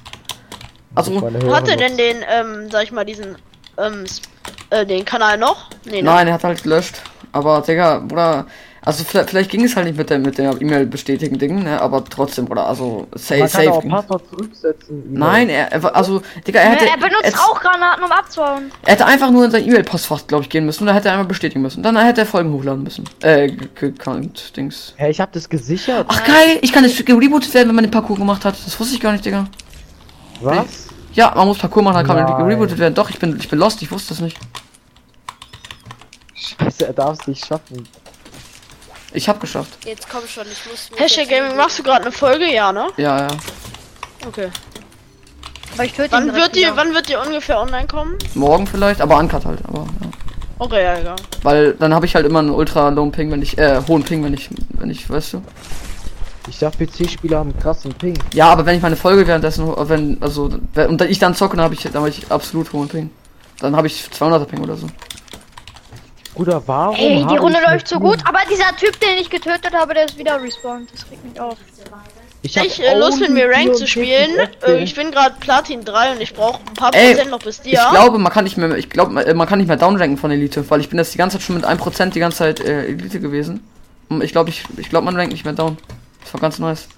Also, 0.94 1.20
Hat 1.52 1.68
er 1.68 1.76
denn 1.76 1.96
den, 1.98 2.16
ähm, 2.30 2.70
sag 2.70 2.84
ich 2.84 2.92
mal, 2.92 3.04
diesen, 3.04 3.36
ähm, 3.78 4.04
äh, 4.70 4.84
den 4.86 5.04
Kanal 5.04 5.38
noch? 5.38 5.70
Nee, 5.84 6.02
ne? 6.02 6.10
Nein, 6.10 6.26
er 6.28 6.34
hat 6.34 6.44
halt 6.44 6.62
gelöscht. 6.62 6.96
Aber, 7.32 7.60
Digga, 7.62 7.98
Bruder, 7.98 8.46
also 8.86 9.02
vielleicht, 9.02 9.30
vielleicht 9.30 9.50
ging 9.50 9.64
es 9.64 9.74
halt 9.74 9.86
nicht 9.86 9.96
mit 9.96 10.10
der 10.10 10.18
mit 10.18 10.36
der 10.38 10.60
E-Mail 10.60 10.84
bestätigen 10.86 11.38
Ding, 11.38 11.62
ne? 11.64 11.80
Aber 11.80 12.04
trotzdem, 12.04 12.44
Bruder, 12.44 12.66
also 12.68 13.06
safe, 13.14 13.40
Man 13.40 13.48
kann 13.50 13.64
safe. 13.64 13.72
auch 13.72 13.80
ging. 13.80 13.90
Passwort 13.90 14.28
zurücksetzen. 14.28 15.02
Nein, 15.10 15.48
er, 15.48 15.72
er 15.72 15.82
war- 15.82 15.96
also, 15.96 16.22
Digga, 16.46 16.60
er 16.60 16.70
hätte. 16.72 16.86
er 16.86 16.96
benutzt 16.98 17.24
er, 17.24 17.34
Rauchgranaten, 17.34 18.04
um 18.04 18.12
abzuhauen. 18.12 18.70
er 18.84 18.92
hätte 18.92 19.06
einfach 19.06 19.30
nur 19.30 19.46
in 19.46 19.50
sein 19.50 19.64
E-Mail-Postfach, 19.66 20.26
glaube 20.26 20.44
ich, 20.44 20.50
gehen 20.50 20.66
müssen. 20.66 20.82
Und 20.82 20.88
da 20.88 20.94
hätte 20.94 21.08
er 21.08 21.12
einmal 21.14 21.26
bestätigen 21.26 21.62
müssen. 21.62 21.82
Dann 21.82 21.96
hätte 21.96 22.20
er 22.20 22.26
Folgen 22.26 22.52
hochladen 22.52 22.82
müssen. 22.84 23.04
Äh, 23.22 23.50
gekannt, 23.74 24.54
Dings. 24.56 24.92
Hä, 24.96 25.08
ich 25.10 25.18
hab 25.20 25.32
das 25.32 25.48
gesichert. 25.48 26.06
Ach 26.10 26.22
geil, 26.24 26.58
ich 26.60 26.70
kann 26.72 26.84
jetzt 26.84 27.04
gerebootet 27.06 27.52
werden, 27.54 27.68
wenn 27.68 27.74
man 27.76 27.84
den 27.84 27.90
Parcours 27.90 28.18
gemacht 28.18 28.44
hat. 28.44 28.54
Das 28.66 28.78
wusste 28.78 28.94
ich 28.94 29.00
gar 29.00 29.12
nicht, 29.12 29.24
Digga. 29.24 29.46
Was? 30.42 30.83
Ja, 31.14 31.32
man 31.34 31.46
muss 31.48 31.58
Parcours 31.58 31.84
machen, 31.84 31.96
dann 31.96 32.06
kann 32.06 32.16
man 32.16 32.24
Nein. 32.24 32.48
gerebootet 32.48 32.78
werden. 32.78 32.94
Doch, 32.94 33.08
ich 33.10 33.18
bin, 33.18 33.38
ich 33.38 33.48
bin 33.48 33.58
lost, 33.58 33.80
ich 33.82 33.90
wusste 33.90 34.10
das 34.10 34.20
nicht. 34.20 34.36
Scheiße, 36.34 36.86
er 36.86 36.92
darf 36.92 37.18
es 37.20 37.26
nicht 37.26 37.44
schaffen. 37.46 37.88
Ich 39.12 39.28
hab 39.28 39.40
geschafft. 39.40 39.78
Jetzt 39.86 40.08
komm 40.10 40.26
schon, 40.26 40.44
ich 40.50 40.70
muss. 40.70 40.90
Hashtag 40.98 41.28
Gaming, 41.28 41.56
machst 41.56 41.78
du 41.78 41.84
gerade 41.84 42.02
eine 42.02 42.12
Folge? 42.12 42.52
Ja, 42.52 42.72
ne? 42.72 42.88
Ja, 42.96 43.20
ja. 43.20 43.28
Okay. 44.26 44.48
Aber 45.74 45.84
ich 45.84 45.92
töte 45.92 46.06
ihn 46.08 46.12
Wann 46.12 46.24
direkt 46.24 46.42
wird 46.42 46.56
die, 46.56 46.60
wieder. 46.60 46.76
wann 46.76 46.94
wird 46.94 47.08
die 47.08 47.14
ungefähr 47.16 47.60
online 47.60 47.86
kommen? 47.86 48.16
Morgen 48.34 48.66
vielleicht, 48.66 49.00
aber 49.00 49.16
uncut 49.18 49.44
halt. 49.44 49.60
Aber, 49.66 49.80
ja. 50.00 50.08
Okay, 50.58 50.82
ja, 50.82 50.98
egal. 50.98 51.16
Weil 51.42 51.74
dann 51.74 51.94
habe 51.94 52.06
ich 52.06 52.14
halt 52.14 52.26
immer 52.26 52.40
einen 52.40 52.50
ultra 52.50 52.88
low 52.88 53.08
Ping, 53.10 53.30
wenn 53.30 53.42
ich, 53.42 53.56
äh, 53.58 53.80
hohen 53.86 54.02
Ping, 54.02 54.24
wenn 54.24 54.34
ich, 54.34 54.50
wenn 54.70 54.90
ich, 54.90 55.08
weißt 55.08 55.34
du. 55.34 55.42
Ich 56.48 56.58
sag, 56.58 56.74
PC-Spieler 56.78 57.38
haben 57.38 57.58
krassen 57.58 57.92
Ping. 57.94 58.18
Ja, 58.34 58.48
aber 58.50 58.66
wenn 58.66 58.76
ich 58.76 58.82
meine 58.82 58.96
Folge 58.96 59.26
währenddessen, 59.26 59.66
ho- 59.66 59.88
wenn, 59.88 60.22
also, 60.22 60.50
wenn- 60.74 60.88
und 60.90 61.00
ich 61.02 61.18
dann 61.18 61.34
zocke, 61.34 61.56
dann 61.56 61.64
habe 61.64 61.74
ich, 61.74 61.82
dann 61.84 61.94
habe 61.94 62.08
ich 62.10 62.30
absolut 62.30 62.72
hohen 62.72 62.88
Ping. 62.88 63.10
Dann 63.60 63.74
habe 63.74 63.86
ich 63.86 64.04
200er 64.12 64.44
Ping 64.44 64.60
oder 64.62 64.76
so. 64.76 64.86
Bruder, 66.34 66.62
warum? 66.66 66.96
Ey, 66.96 67.24
die 67.30 67.36
Runde 67.36 67.58
ich 67.62 67.70
läuft 67.70 67.88
so 67.88 68.00
gut, 68.00 68.18
aber 68.26 68.40
dieser 68.50 68.76
Typ, 68.76 68.98
den 69.00 69.18
ich 69.20 69.30
getötet 69.30 69.72
habe, 69.72 69.94
der 69.94 70.04
ist 70.06 70.18
wieder 70.18 70.42
respawned. 70.42 70.90
Das 70.92 71.06
regt 71.10 71.24
mich 71.24 71.40
auf. 71.40 71.56
Ich 72.42 72.58
hab 72.58 72.66
Ich 72.66 72.82
äh, 72.82 72.98
Lust 72.98 73.20
mit 73.20 73.30
mir 73.30 73.48
Rank 73.48 73.74
zu 73.74 73.86
44 73.86 73.88
spielen. 73.88 74.48
Äh, 74.66 74.82
ich 74.82 74.94
bin 74.94 75.10
gerade 75.12 75.36
Platin 75.40 75.82
3 75.84 76.12
und 76.12 76.20
ich 76.20 76.34
brauche 76.34 76.58
ein 76.68 76.74
paar 76.74 76.92
Ey, 76.92 77.12
Prozent 77.14 77.30
noch 77.30 77.38
bis 77.38 77.60
dir. 77.62 77.72
Ich 77.84 77.90
glaube, 77.90 78.18
man 78.18 78.30
kann 78.32 78.44
nicht 78.44 78.58
mehr, 78.58 78.76
ich 78.76 78.90
glaube, 78.90 79.12
man 79.34 79.48
kann 79.48 79.58
nicht 79.60 79.68
mehr 79.68 79.76
downranken 79.78 80.18
von 80.18 80.30
Elite, 80.30 80.68
weil 80.68 80.80
ich 80.80 80.90
bin 80.90 80.98
jetzt 80.98 81.14
die 81.14 81.18
ganze 81.18 81.38
Zeit 81.38 81.46
schon 81.46 81.54
mit 81.56 81.64
1% 81.64 82.10
die 82.10 82.20
ganze 82.20 82.38
Zeit 82.38 82.60
äh, 82.60 82.86
Elite 82.86 83.20
gewesen. 83.20 83.66
Und 84.10 84.22
ich 84.22 84.32
glaube, 84.32 84.50
ich, 84.50 84.64
ich 84.76 84.90
glaube, 84.90 85.06
man 85.06 85.16
rankt 85.16 85.32
nicht 85.32 85.44
mehr 85.44 85.54
down. 85.54 85.78
Das 86.24 86.34
war 86.34 86.40
ganz 86.40 86.58
nice. 86.58 86.88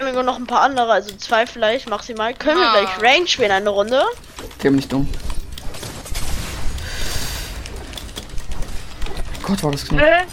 Ich 0.00 0.06
habe 0.06 0.22
noch 0.22 0.36
ein 0.36 0.46
paar 0.46 0.60
andere, 0.62 0.92
also 0.92 1.14
zwei 1.16 1.46
vielleicht 1.46 1.88
maximal. 1.88 2.32
Können 2.34 2.60
wir 2.60 2.68
Ah. 2.68 2.84
gleich 2.84 3.02
Rank 3.16 3.28
spielen 3.28 3.50
eine 3.50 3.70
Runde? 3.70 4.02
Okay, 4.58 4.70
bin 4.70 4.78
ich 4.78 4.88
dumm. 4.88 5.08
Gott, 9.42 9.62
war 9.62 9.72
das 9.72 9.84
knapp. 9.86 10.26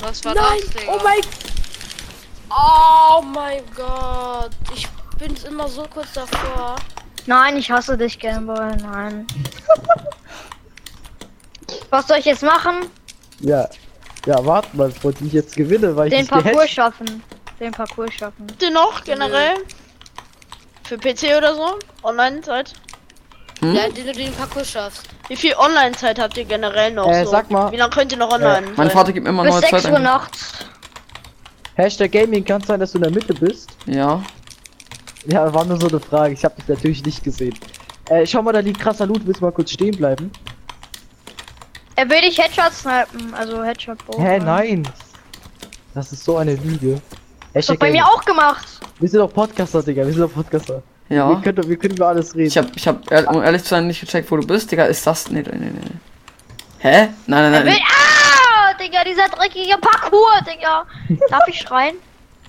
Was 0.00 0.24
war 0.24 0.34
Nein! 0.34 0.44
das, 0.62 0.70
Digga? 0.70 0.92
Oh 0.92 1.00
mein. 1.04 1.20
Oh 2.50 3.22
mein 3.22 3.62
Gott! 3.76 4.50
Ich 4.74 4.88
bin 5.18 5.36
immer 5.46 5.68
so 5.68 5.86
kurz 5.92 6.12
davor. 6.14 6.76
Nein, 7.26 7.58
ich 7.58 7.70
hasse 7.70 7.96
dich, 7.98 8.18
Gameboy. 8.18 8.76
Nein. 8.76 9.26
Was 11.90 12.06
soll 12.08 12.16
ich 12.18 12.24
jetzt 12.24 12.42
machen? 12.42 12.86
Ja. 13.40 13.68
Ja, 14.26 14.44
warte 14.44 14.76
mal, 14.76 14.88
bevor 14.88 15.12
ich 15.12 15.32
jetzt 15.32 15.56
gewinne, 15.56 15.96
weil 15.96 16.08
ich 16.12 16.18
Den 16.18 16.26
Parcours 16.26 16.70
schaffen. 16.70 17.22
Den 17.58 17.72
Parcours 17.72 18.12
schaffen. 18.14 18.46
Habt 18.48 18.62
ihr 18.62 18.70
noch 18.70 19.04
generell? 19.04 19.54
Für 20.84 20.98
PC 20.98 21.36
oder 21.36 21.54
so? 21.54 21.78
Online-Zeit? 22.02 22.72
Hm? 23.60 23.74
Ja, 23.74 23.88
den 23.88 24.06
du 24.06 24.12
den 24.12 24.32
Parcours 24.32 24.70
schaffst. 24.70 25.06
Wie 25.28 25.36
viel 25.36 25.54
Online-Zeit 25.54 26.18
habt 26.18 26.36
ihr 26.36 26.44
generell 26.44 26.92
noch? 26.92 27.08
Äh, 27.08 27.24
so? 27.24 27.30
sag 27.30 27.50
mal. 27.50 27.70
Wie 27.72 27.76
lange 27.76 27.94
könnt 27.94 28.12
ihr 28.12 28.18
noch 28.18 28.32
online? 28.32 28.66
Mein 28.68 28.88
sein? 28.88 28.90
Vater 28.90 29.12
gibt 29.12 29.24
mir 29.24 29.30
immer 29.30 29.44
Bis 29.44 29.52
neue 29.52 29.60
6 29.60 29.70
Zeit 29.70 29.90
Uhr 29.92 29.96
ein. 29.98 30.02
nachts. 30.02 30.54
Hashtag 31.74 32.12
Gaming 32.12 32.44
kann 32.44 32.62
sein, 32.62 32.80
dass 32.80 32.92
du 32.92 32.98
in 32.98 33.02
der 33.04 33.12
Mitte 33.12 33.32
bist. 33.34 33.70
Ja. 33.86 34.22
Ja, 35.26 35.52
war 35.52 35.64
nur 35.64 35.78
so 35.80 35.88
eine 35.88 36.00
Frage. 36.00 36.34
Ich 36.34 36.44
habe 36.44 36.54
dich 36.56 36.68
natürlich 36.68 37.04
nicht 37.04 37.22
gesehen. 37.22 37.54
Äh, 38.08 38.26
schau 38.26 38.42
mal, 38.42 38.52
da 38.52 38.60
liegt 38.60 38.80
krasser 38.80 39.06
Loot. 39.06 39.24
Willst 39.24 39.40
du 39.40 39.44
mal 39.44 39.52
kurz 39.52 39.70
stehen 39.70 39.96
bleiben? 39.96 40.32
Er 42.00 42.08
will 42.08 42.20
dich 42.22 42.38
Headshot 42.38 42.72
snipen. 42.72 43.34
Also 43.34 43.62
Headshot 43.62 43.98
Bow. 44.06 44.18
Hä, 44.18 44.38
nein. 44.38 44.88
Das 45.92 46.10
ist 46.12 46.24
so 46.24 46.38
eine 46.38 46.54
Lüge. 46.54 46.98
Hashtag 47.52 47.78
bei 47.78 47.90
mir 47.90 48.06
auch 48.06 48.24
gemacht. 48.24 48.66
Wir 48.98 49.06
sind 49.08 49.20
doch 49.20 49.30
Podcaster, 49.30 49.82
Digga. 49.82 50.06
Wir 50.06 50.12
sind 50.14 50.22
doch 50.22 50.32
Podcaster. 50.32 50.82
Wir 51.08 51.18
Ja. 51.18 51.34
können, 51.44 51.68
wir 51.68 51.76
können 51.76 51.94
über 51.96 52.08
alles 52.08 52.34
reden. 52.34 52.46
Ich 52.46 52.56
hab, 52.56 52.74
ich 52.74 52.88
hab, 52.88 53.10
ehr- 53.12 53.28
um 53.28 53.42
ehrlich 53.42 53.62
zu 53.64 53.68
sein, 53.70 53.86
nicht 53.86 54.00
gecheckt, 54.00 54.30
wo 54.30 54.38
du 54.38 54.46
bist, 54.46 54.70
Digga. 54.70 54.84
Ist 54.86 55.06
das. 55.06 55.30
Nee, 55.30 55.42
nee, 55.42 55.58
nee, 55.58 55.70
nee. 55.74 55.90
Hä? 56.78 57.08
Nein, 57.26 57.44
Er 57.44 57.50
nein, 57.50 57.64
will. 57.66 57.72
nein. 57.72 57.82
Ah, 57.86 58.72
Digga, 58.82 59.04
dieser 59.04 59.28
dreckige 59.28 59.76
Parcours, 59.78 60.42
Digga. 60.50 60.86
Darf 61.28 61.46
ich 61.48 61.58
schreien? 61.60 61.96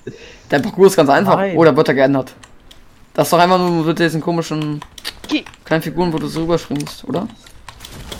Der 0.50 0.60
Parcours 0.60 0.92
ist 0.92 0.96
ganz 0.96 1.10
einfach. 1.10 1.36
Nein. 1.36 1.58
Oder 1.58 1.76
wird 1.76 1.88
er 1.88 1.94
geändert? 1.94 2.32
Das 3.12 3.26
ist 3.26 3.32
doch 3.34 3.38
einfach 3.38 3.58
nur 3.58 3.84
mit 3.84 3.98
diesen 3.98 4.22
komischen 4.22 4.80
kleinen 5.66 5.82
Figuren, 5.82 6.10
wo 6.10 6.16
du 6.16 6.26
so 6.28 6.40
rüberspringst, 6.40 7.04
oder? 7.04 7.28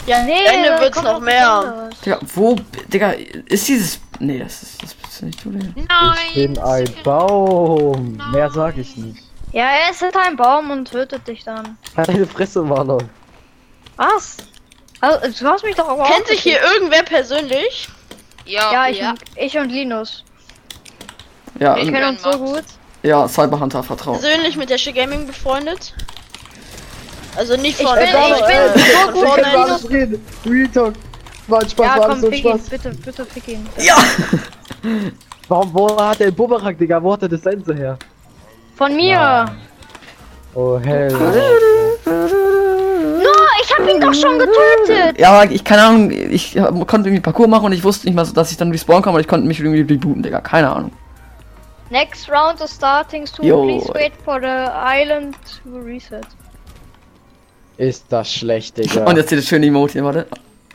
Ja, 0.07 0.23
Nee, 0.25 0.45
Ende 0.47 0.81
wird's 0.81 1.01
noch 1.03 1.21
mehr. 1.21 1.91
Digga, 2.05 2.19
wo, 2.35 2.57
Digga, 2.89 3.13
ist 3.47 3.69
dieses. 3.69 4.01
Nee, 4.19 4.39
das 4.41 4.63
ist. 4.63 4.83
Das 4.83 4.95
bist 4.95 5.21
du 5.21 5.27
nicht, 5.27 5.45
du, 5.45 5.51
Digga. 5.51 5.67
Nein! 5.89 6.17
Ich 6.29 6.35
bin 6.35 6.59
ein 6.59 6.95
Baum. 7.05 8.21
Mehr 8.33 8.51
sag 8.51 8.77
ich 8.79 8.97
nicht. 8.97 9.23
Ja, 9.53 9.65
er 9.67 9.91
ist 9.91 10.01
hinter 10.01 10.21
einem 10.23 10.37
Baum 10.37 10.71
und 10.71 10.91
tötet 10.91 11.27
dich 11.29 11.45
dann. 11.45 11.77
Halt 11.97 12.09
deine 12.09 12.27
Fresse, 12.27 12.63
Marlon. 12.63 13.09
Was? 13.97 14.39
Also, 15.01 15.45
du 15.45 15.51
hast 15.51 15.65
mich 15.65 15.77
doch 15.77 15.89
aber 15.89 16.05
Kennt 16.05 16.25
auch 16.25 16.29
sich 16.29 16.41
hier 16.41 16.59
irgendwer 16.75 17.03
persönlich? 17.03 17.89
Ja, 18.47 18.73
Ja, 18.73 18.89
ich, 18.89 18.99
Ja. 18.99 19.11
Und, 19.11 19.21
ich 19.37 19.57
und 19.59 19.69
Linus. 19.71 20.25
Ja, 21.61 21.77
Wir 21.77 21.85
kennen 21.93 22.09
uns 22.09 22.23
so 22.23 22.31
gut. 22.39 22.65
ja, 23.03 23.29
Cyberhunter, 23.29 23.83
vertraut. 23.83 24.21
Persönlich 24.21 24.57
mit 24.57 24.71
der 24.71 24.79
Shit 24.79 24.95
Gaming 24.95 25.27
befreundet? 25.27 25.95
Also 27.37 27.57
nicht 27.57 27.81
Ich 27.81 27.87
von, 27.87 27.95
bin- 27.97 28.05
äh, 28.05 28.09
ich 28.09 28.47
bin 28.47 28.57
äh, 28.57 28.69
so 28.79 29.07
gut 29.13 29.23
über 29.23 29.27
Fortnite. 29.29 29.59
alles 29.59 29.91
reden. 29.91 30.27
Real 30.47 30.69
Talk. 30.69 30.95
War 31.49 31.61
ein 31.61 31.69
Spaß, 31.69 31.87
Ja, 31.87 32.01
war 32.01 32.09
komm, 32.11 32.21
so 32.21 32.31
fick 32.31 32.45
ihn. 32.45 32.51
Spaß. 32.59 32.69
Bitte, 32.71 32.91
bitte 33.05 33.25
fick 33.27 33.49
ihn. 33.49 33.67
Ja! 33.79 33.97
Warum, 35.49 35.75
wo 35.75 36.01
hat 36.01 36.21
der 36.21 36.31
Bumerang, 36.31 36.77
Digga? 36.79 37.03
Wo 37.03 37.13
hat 37.13 37.23
er 37.23 37.29
das 37.29 37.43
Sense 37.43 37.75
her? 37.75 37.99
Von 38.77 38.95
mir. 38.95 39.47
Oh, 40.55 40.79
hell. 40.79 41.11
No, 42.05 43.31
ich 43.63 43.73
hab 43.79 43.89
ihn 43.89 44.01
doch 44.01 44.15
schon 44.15 44.39
getötet. 44.39 45.19
Ja, 45.19 45.33
aber 45.33 45.51
ich, 45.51 45.65
keine 45.65 45.83
Ahnung, 45.83 46.11
ich 46.11 46.55
konnte 46.55 47.09
irgendwie 47.09 47.21
Parcours 47.21 47.49
machen 47.49 47.67
und 47.67 47.73
ich 47.73 47.83
wusste 47.85 48.07
nicht 48.07 48.15
mal, 48.15 48.25
so, 48.25 48.33
dass 48.33 48.51
ich 48.51 48.57
dann 48.57 48.71
respawnen 48.71 49.03
kann, 49.03 49.11
aber 49.13 49.21
ich 49.21 49.29
konnte 49.29 49.47
mich 49.47 49.59
irgendwie 49.61 49.81
rebooten, 49.81 50.23
Digga. 50.23 50.41
Keine 50.41 50.71
Ahnung. 50.71 50.93
Next 51.91 52.31
round 52.31 52.61
is 52.61 52.75
starting 52.75 53.27
soon. 53.27 53.47
Yo. 53.47 53.63
Please 53.65 53.93
wait 53.95 54.13
for 54.25 54.41
the 54.41 54.47
island 54.47 55.35
to 55.65 55.79
reset. 55.79 56.27
Ist 57.83 58.05
das 58.11 58.33
schlecht, 58.33 58.79
Digga. 58.79 59.05
Und 59.07 59.17
jetzt 59.17 59.31
hier 59.31 59.39
das 59.39 59.49
schöne 59.49 59.67
Emote 59.67 59.95
hier, 59.95 60.05
warte. 60.05 60.27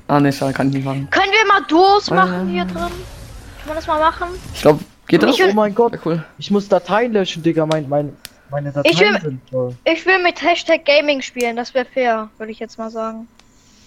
Ah, 0.09 0.19
ne, 0.19 0.33
schade, 0.33 0.51
kann 0.51 0.67
ich 0.67 0.75
nicht 0.75 0.85
machen. 0.85 1.07
Können 1.09 1.31
wir 1.31 1.47
mal 1.47 1.61
Duos 1.69 2.11
Ah. 2.11 2.15
machen 2.15 2.49
hier 2.49 2.65
drin? 2.65 2.75
Kann 2.75 3.67
man 3.67 3.75
das 3.77 3.87
mal 3.87 3.97
machen? 3.99 4.27
Ich 4.53 4.61
glaube, 4.61 4.79
geht 5.07 5.23
das? 5.23 5.39
oh 5.39 5.53
mein 5.53 5.73
Gott. 5.73 5.93
Ja, 5.93 5.99
cool. 6.03 6.23
Ich 6.37 6.51
muss 6.51 6.67
Dateien 6.67 7.13
löschen, 7.13 7.41
Digga. 7.43 7.65
Mein, 7.65 7.87
mein, 7.87 8.11
meine 8.51 8.73
Dateien 8.73 8.93
Ich 8.93 8.99
will- 8.99 9.21
sind 9.21 9.39
voll. 9.49 9.73
Ich 9.85 10.05
will 10.05 10.21
mit 10.21 10.41
Hashtag 10.41 10.83
Gaming 10.83 11.21
spielen, 11.21 11.55
das 11.55 11.73
wäre 11.73 11.85
fair, 11.85 12.29
würde 12.37 12.51
ich 12.51 12.59
jetzt 12.59 12.77
mal 12.77 12.89
sagen. 12.89 13.27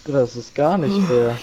Das 0.06 0.34
ist 0.34 0.54
gar 0.54 0.78
nicht 0.78 1.06
fair. 1.06 1.36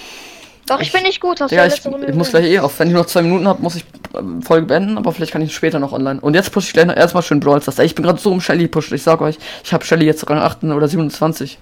Doch, 0.66 0.82
ich 0.82 0.92
bin 0.92 1.04
nicht 1.04 1.22
gut, 1.22 1.40
hast 1.40 1.52
du 1.52 1.56
Digga, 1.56 1.68
ja 1.68 1.74
ich, 1.74 1.86
ich 2.10 2.16
muss 2.16 2.32
gleich 2.32 2.46
eh 2.46 2.60
auf. 2.60 2.78
Wenn 2.80 2.88
ich 2.88 2.94
noch 2.96 3.06
zwei 3.06 3.22
Minuten 3.22 3.48
habe, 3.48 3.62
muss 3.62 3.76
ich 3.76 3.86
ähm, 4.18 4.42
Folge 4.42 4.66
beenden, 4.66 4.98
aber 4.98 5.12
vielleicht 5.13 5.32
kann 5.32 5.44
ich 5.44 5.54
später 5.56 5.78
noch 5.80 5.94
online. 5.94 6.20
Und 6.22 6.34
jetzt 6.34 6.52
push 6.52 6.66
ich 6.66 6.74
gleich 6.74 6.88
noch 6.88 6.96
erstmal 6.98 7.22
schön 7.22 7.40
Brawl 7.40 7.62
Stars. 7.62 7.78
Ey, 7.80 7.86
Ich 7.86 7.94
bin 7.96 8.04
gerade 8.04 8.20
so 8.20 8.32
um 8.32 8.42
Shelly 8.42 8.68
pusht. 8.68 8.92
Ich 8.92 9.04
sag 9.04 9.22
euch, 9.22 9.38
ich 9.63 9.72
habe 9.74 9.86
Shelly 9.86 10.06
jetzt 10.08 10.28
Rang 10.30 10.40
8 10.40 10.63
oder 10.66 10.88
27. 10.88 11.58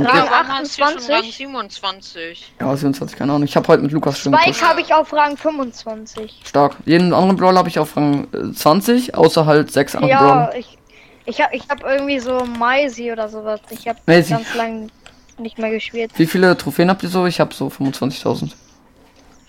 Und 0.00 0.06
Rang 0.06 0.16
ja, 0.16 0.24
Ja, 0.24 0.30
warum 0.30 0.48
hast 0.48 0.78
du 0.78 0.82
schon 0.82 0.94
28? 0.96 1.10
Rang 1.14 1.30
27? 1.32 2.52
ja, 2.60 2.76
27, 2.76 3.18
keine 3.18 3.32
Ahnung. 3.32 3.44
Ich 3.44 3.56
habe 3.56 3.68
heute 3.68 3.82
mit 3.82 3.92
Lukas 3.92 4.18
schon 4.18 4.34
Spike 4.34 4.60
habe 4.66 4.80
ich 4.80 4.92
auf 4.94 5.12
Rang 5.12 5.36
25. 5.36 6.42
Stark. 6.44 6.76
Jeden 6.86 7.12
anderen 7.12 7.36
Brawler 7.36 7.58
habe 7.58 7.68
ich 7.68 7.78
auf 7.78 7.96
Rang 7.96 8.28
äh, 8.32 8.52
20, 8.52 9.14
außer 9.14 9.46
halt 9.46 9.70
sechs 9.72 9.94
andere 9.94 10.10
Ja, 10.10 10.18
Brawler. 10.20 10.56
ich, 10.56 10.78
Ich 11.26 11.40
hab, 11.40 11.52
ich 11.52 11.68
hab 11.68 11.82
irgendwie 11.84 12.18
so 12.18 12.44
Maisi 12.58 13.12
oder 13.12 13.28
sowas. 13.28 13.60
Ich 13.70 13.86
hab 13.86 13.96
Maisie. 14.06 14.32
ganz 14.34 14.54
lang 14.54 14.90
nicht 15.38 15.58
mehr 15.58 15.70
gespielt. 15.70 16.10
Wie 16.16 16.26
viele 16.26 16.56
Trophäen 16.56 16.90
habt 16.90 17.02
ihr 17.02 17.08
so? 17.08 17.26
Ich 17.26 17.40
habe 17.40 17.54
so 17.54 17.68
25.000. 17.68 18.52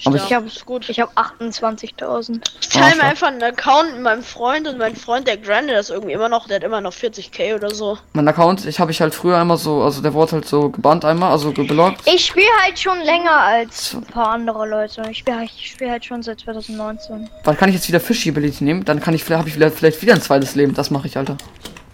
Aber 0.05 0.15
Ich 0.15 0.33
hab, 0.33 0.43
gut. 0.65 0.89
ich 0.89 0.99
hab 0.99 1.15
28.000. 1.17 2.41
Ich 2.61 2.69
teile 2.69 2.95
mir 2.95 3.03
einfach 3.03 3.27
einen 3.27 3.43
Account 3.43 3.93
mit 3.93 4.01
meinem 4.01 4.23
Freund 4.23 4.67
und 4.67 4.77
mein 4.77 4.95
Freund, 4.95 5.27
der 5.27 5.37
grandet 5.37 5.75
das 5.75 5.89
irgendwie 5.89 6.13
immer 6.13 6.29
noch, 6.29 6.47
der 6.47 6.57
hat 6.57 6.63
immer 6.63 6.81
noch 6.81 6.93
40k 6.93 7.55
oder 7.55 7.73
so. 7.73 7.97
Mein 8.13 8.27
Account, 8.27 8.65
ich 8.65 8.79
habe 8.79 8.91
ich 8.91 9.01
halt 9.01 9.13
früher 9.13 9.37
einmal 9.37 9.57
so, 9.57 9.81
also 9.83 10.01
der 10.01 10.13
wurde 10.13 10.33
halt 10.33 10.47
so 10.47 10.69
gebannt 10.69 11.05
einmal, 11.05 11.31
also 11.31 11.51
geblockt. 11.51 12.01
Ich 12.07 12.25
spiele 12.25 12.47
halt 12.63 12.79
schon 12.79 12.99
länger 13.01 13.37
als 13.39 13.93
ein 13.93 14.03
paar 14.03 14.29
andere 14.29 14.67
Leute. 14.67 15.03
Ich 15.11 15.19
spiele 15.19 15.43
ich 15.43 15.71
spiel 15.71 15.89
halt 15.89 16.03
schon 16.05 16.23
seit 16.23 16.39
2019. 16.39 17.29
Wann 17.43 17.57
kann 17.57 17.69
ich 17.69 17.75
jetzt 17.75 17.87
wieder 17.87 17.99
Fishy 17.99 18.29
Ability 18.29 18.63
nehmen? 18.63 18.85
Dann 18.85 18.99
kann 18.99 19.13
ich 19.13 19.23
vielleicht 19.23 19.39
habe 19.39 19.49
ich 19.49 19.55
vielleicht, 19.55 19.75
vielleicht 19.75 20.01
wieder 20.01 20.13
ein 20.13 20.21
zweites 20.21 20.55
Leben. 20.55 20.73
Das 20.73 20.89
mache 20.91 21.07
ich, 21.07 21.17
Alter. 21.17 21.37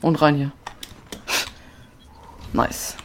Und 0.02 0.22
rein 0.22 0.36
hier. 0.36 0.52
Nice. 2.54 2.96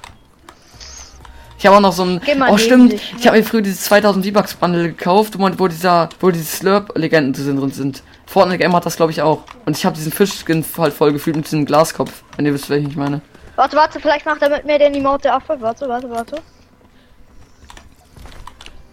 Ich 1.63 1.67
habe 1.67 1.77
auch 1.77 1.81
noch 1.81 1.93
so 1.93 2.05
ein. 2.05 2.21
Oh 2.51 2.59
stimmt. 2.59 2.91
dich, 2.91 3.15
Ich 3.17 3.25
habe 3.29 3.39
mir 3.39 3.45
früher 3.45 3.63
dieses 3.63 3.83
2000 3.83 4.27
V-Bucks 4.27 4.55
Bundle 4.55 4.89
gekauft, 4.89 5.35
wo, 5.39 5.69
dieser, 5.69 6.09
wo 6.19 6.33
diese 6.33 6.45
Slurp 6.45 6.99
Legenden 6.99 7.57
drin 7.57 7.71
sind. 7.71 8.03
Fortnite 8.27 8.59
Game 8.59 8.75
hat 8.75 8.85
das 8.85 8.97
glaube 8.97 9.13
ich 9.13 9.23
auch. 9.23 9.45
Und 9.65 9.77
ich 9.77 9.87
habe 9.87 9.95
diesen 9.95 10.11
Fischskin 10.11 10.65
halt 10.77 10.93
voll 10.93 11.13
gefühlt 11.13 11.37
mit 11.37 11.45
diesem 11.45 11.65
Glaskopf. 11.65 12.25
Wenn 12.35 12.47
ihr 12.47 12.53
wisst, 12.53 12.69
welchen 12.69 12.91
ich 12.91 12.97
meine. 12.97 13.21
Warte, 13.55 13.77
warte, 13.77 14.01
vielleicht 14.01 14.27
macht 14.27 14.43
er 14.43 14.51
mit 14.51 14.65
mir 14.65 14.77
den 14.77 14.93
Emote 14.93 15.23
der 15.23 15.37
Affe. 15.37 15.57
Warte, 15.61 15.89
warte, 15.89 16.11
warte. 16.11 16.37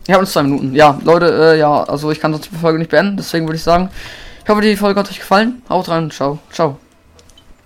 Wir 0.06 0.14
haben 0.14 0.22
uns 0.22 0.32
zwei 0.32 0.44
Minuten. 0.44 0.76
Ja, 0.76 1.00
Leute, 1.04 1.26
äh, 1.26 1.58
ja, 1.58 1.84
also 1.86 2.12
ich 2.12 2.20
kann 2.20 2.34
sonst 2.34 2.52
die 2.52 2.56
Folge 2.56 2.78
nicht 2.78 2.92
beenden. 2.92 3.18
Deswegen 3.18 3.48
würde 3.48 3.58
ich 3.58 3.64
sagen, 3.64 3.90
ich 4.44 4.48
hoffe, 4.48 4.62
die 4.62 4.76
Folge 4.76 5.00
hat 5.00 5.10
euch 5.10 5.18
gefallen. 5.18 5.64
Haut 5.70 5.90
rein. 5.90 6.12
Ciao. 6.12 6.38
Ciao. 6.52 6.78